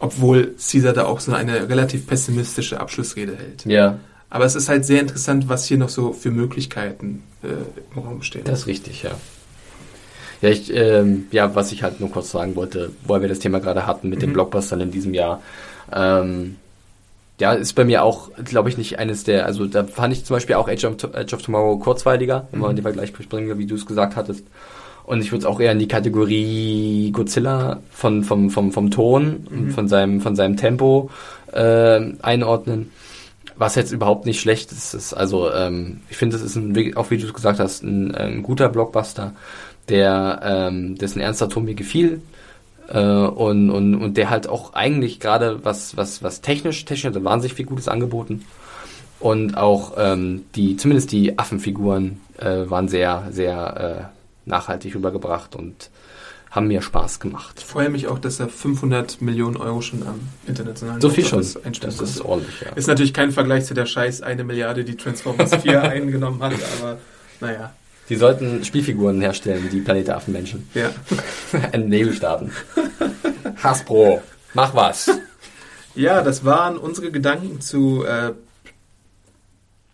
[0.00, 3.64] Obwohl Caesar da auch so eine relativ pessimistische Abschlussrede hält.
[3.66, 3.98] Ja,
[4.30, 7.48] Aber es ist halt sehr interessant, was hier noch so für Möglichkeiten äh,
[7.94, 8.44] im Raum stehen.
[8.44, 9.12] das ist richtig, ja.
[10.40, 13.58] Ja, ich, ähm, ja, was ich halt nur kurz sagen wollte, weil wir das Thema
[13.58, 15.42] gerade hatten mit den Blockbustern in diesem Jahr.
[15.92, 16.56] Ähm,
[17.40, 20.36] ja, ist bei mir auch, glaube ich, nicht eines der, also da fand ich zum
[20.36, 23.74] Beispiel auch Age of, Age of Tomorrow kurzweiliger, wenn man den Vergleich bringen, wie du
[23.74, 24.44] es gesagt hattest.
[25.04, 29.46] Und ich würde es auch eher in die Kategorie Godzilla von, vom, vom, vom Ton
[29.50, 31.10] und von seinem, von seinem Tempo
[31.52, 32.90] äh, einordnen.
[33.58, 37.10] Was jetzt überhaupt nicht schlecht ist, ist also, ähm, ich finde, es ist ein, auch
[37.10, 39.34] wie du es gesagt hast, ein, ein guter Blockbuster,
[39.88, 42.22] der, ähm, dessen ernster Ton mir gefiel,
[42.88, 47.24] äh, und, und, und der halt auch eigentlich gerade was, was, was technisch, technisch hat
[47.24, 48.44] wahnsinnig viel Gutes angeboten.
[49.20, 54.10] Und auch ähm, die, zumindest die Affenfiguren äh, waren sehr, sehr
[54.46, 55.90] äh, nachhaltig rübergebracht und
[56.50, 57.56] haben mir Spaß gemacht.
[57.58, 61.44] Ich freue mich auch, dass er 500 Millionen Euro schon am internationalen So viel schon.
[61.80, 62.72] Das ist ordentlich, ja.
[62.72, 66.98] Ist natürlich kein Vergleich zu der Scheiß eine Milliarde, die Transformers 4 eingenommen hat, aber
[67.40, 67.72] naja.
[68.08, 70.68] Die sollten Spielfiguren herstellen, die Planet der Affenmenschen.
[70.74, 70.90] Ja.
[71.72, 72.52] Einen Nebel starten.
[73.62, 74.22] Hasbro,
[74.54, 75.10] mach was.
[75.94, 78.32] Ja, das waren unsere Gedanken zu äh,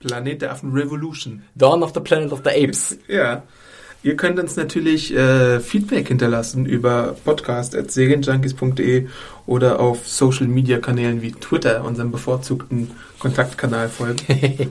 [0.00, 1.44] Planet der Affen Revolution.
[1.54, 2.98] Dawn of the Planet of the Apes.
[3.08, 3.42] Ja.
[4.04, 9.08] Ihr könnt uns natürlich äh, Feedback hinterlassen über podcast.serienjunkies.de
[9.46, 14.18] oder auf Social Media Kanälen wie Twitter, unserem bevorzugten Kontaktkanal folgen.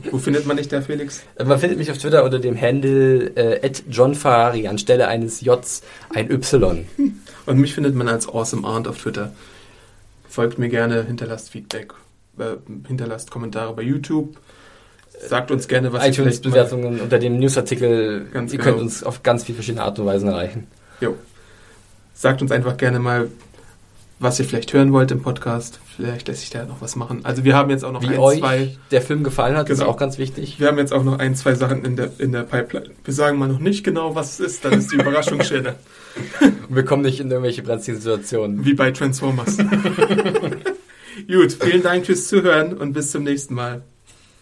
[0.11, 1.23] Wo findet man dich da, Felix?
[1.43, 5.81] Man findet mich auf Twitter unter dem Handle äh, @johnferrari anstelle eines Js
[6.13, 6.85] ein Y.
[7.47, 9.33] Und mich findet man als Awesome Arndt auf Twitter.
[10.29, 11.95] Folgt mir gerne, hinterlasst Feedback,
[12.37, 12.57] äh,
[12.87, 14.37] hinterlasst Kommentare bei YouTube.
[15.27, 18.25] Sagt uns gerne, was ihr iTunes-Bewertungen unter dem Newsartikel.
[18.33, 18.71] Ganz Ihr genau.
[18.71, 20.67] könnt uns auf ganz viele verschiedene Art und Weisen erreichen.
[20.99, 21.15] Jo.
[22.13, 23.29] Sagt uns einfach gerne mal,
[24.19, 25.79] was ihr vielleicht hören wollt im Podcast.
[25.95, 27.21] Vielleicht lässt sich da noch was machen.
[27.23, 28.75] Also wir haben jetzt auch noch Wie ein, euch zwei.
[28.91, 29.91] der Film gefallen hat, ist Genau.
[29.91, 30.59] auch ganz wichtig.
[30.59, 32.91] Wir haben jetzt auch noch ein, zwei Sachen in der, in der Pipeline.
[33.03, 34.65] Wir sagen mal noch nicht genau, was es ist.
[34.65, 35.75] Dann ist die Überraschung schöner.
[36.41, 38.65] Und wir kommen nicht in irgendwelche brenzligen Situationen.
[38.65, 39.57] Wie bei Transformers.
[41.27, 43.83] Gut, vielen Dank fürs Zuhören und bis zum nächsten Mal.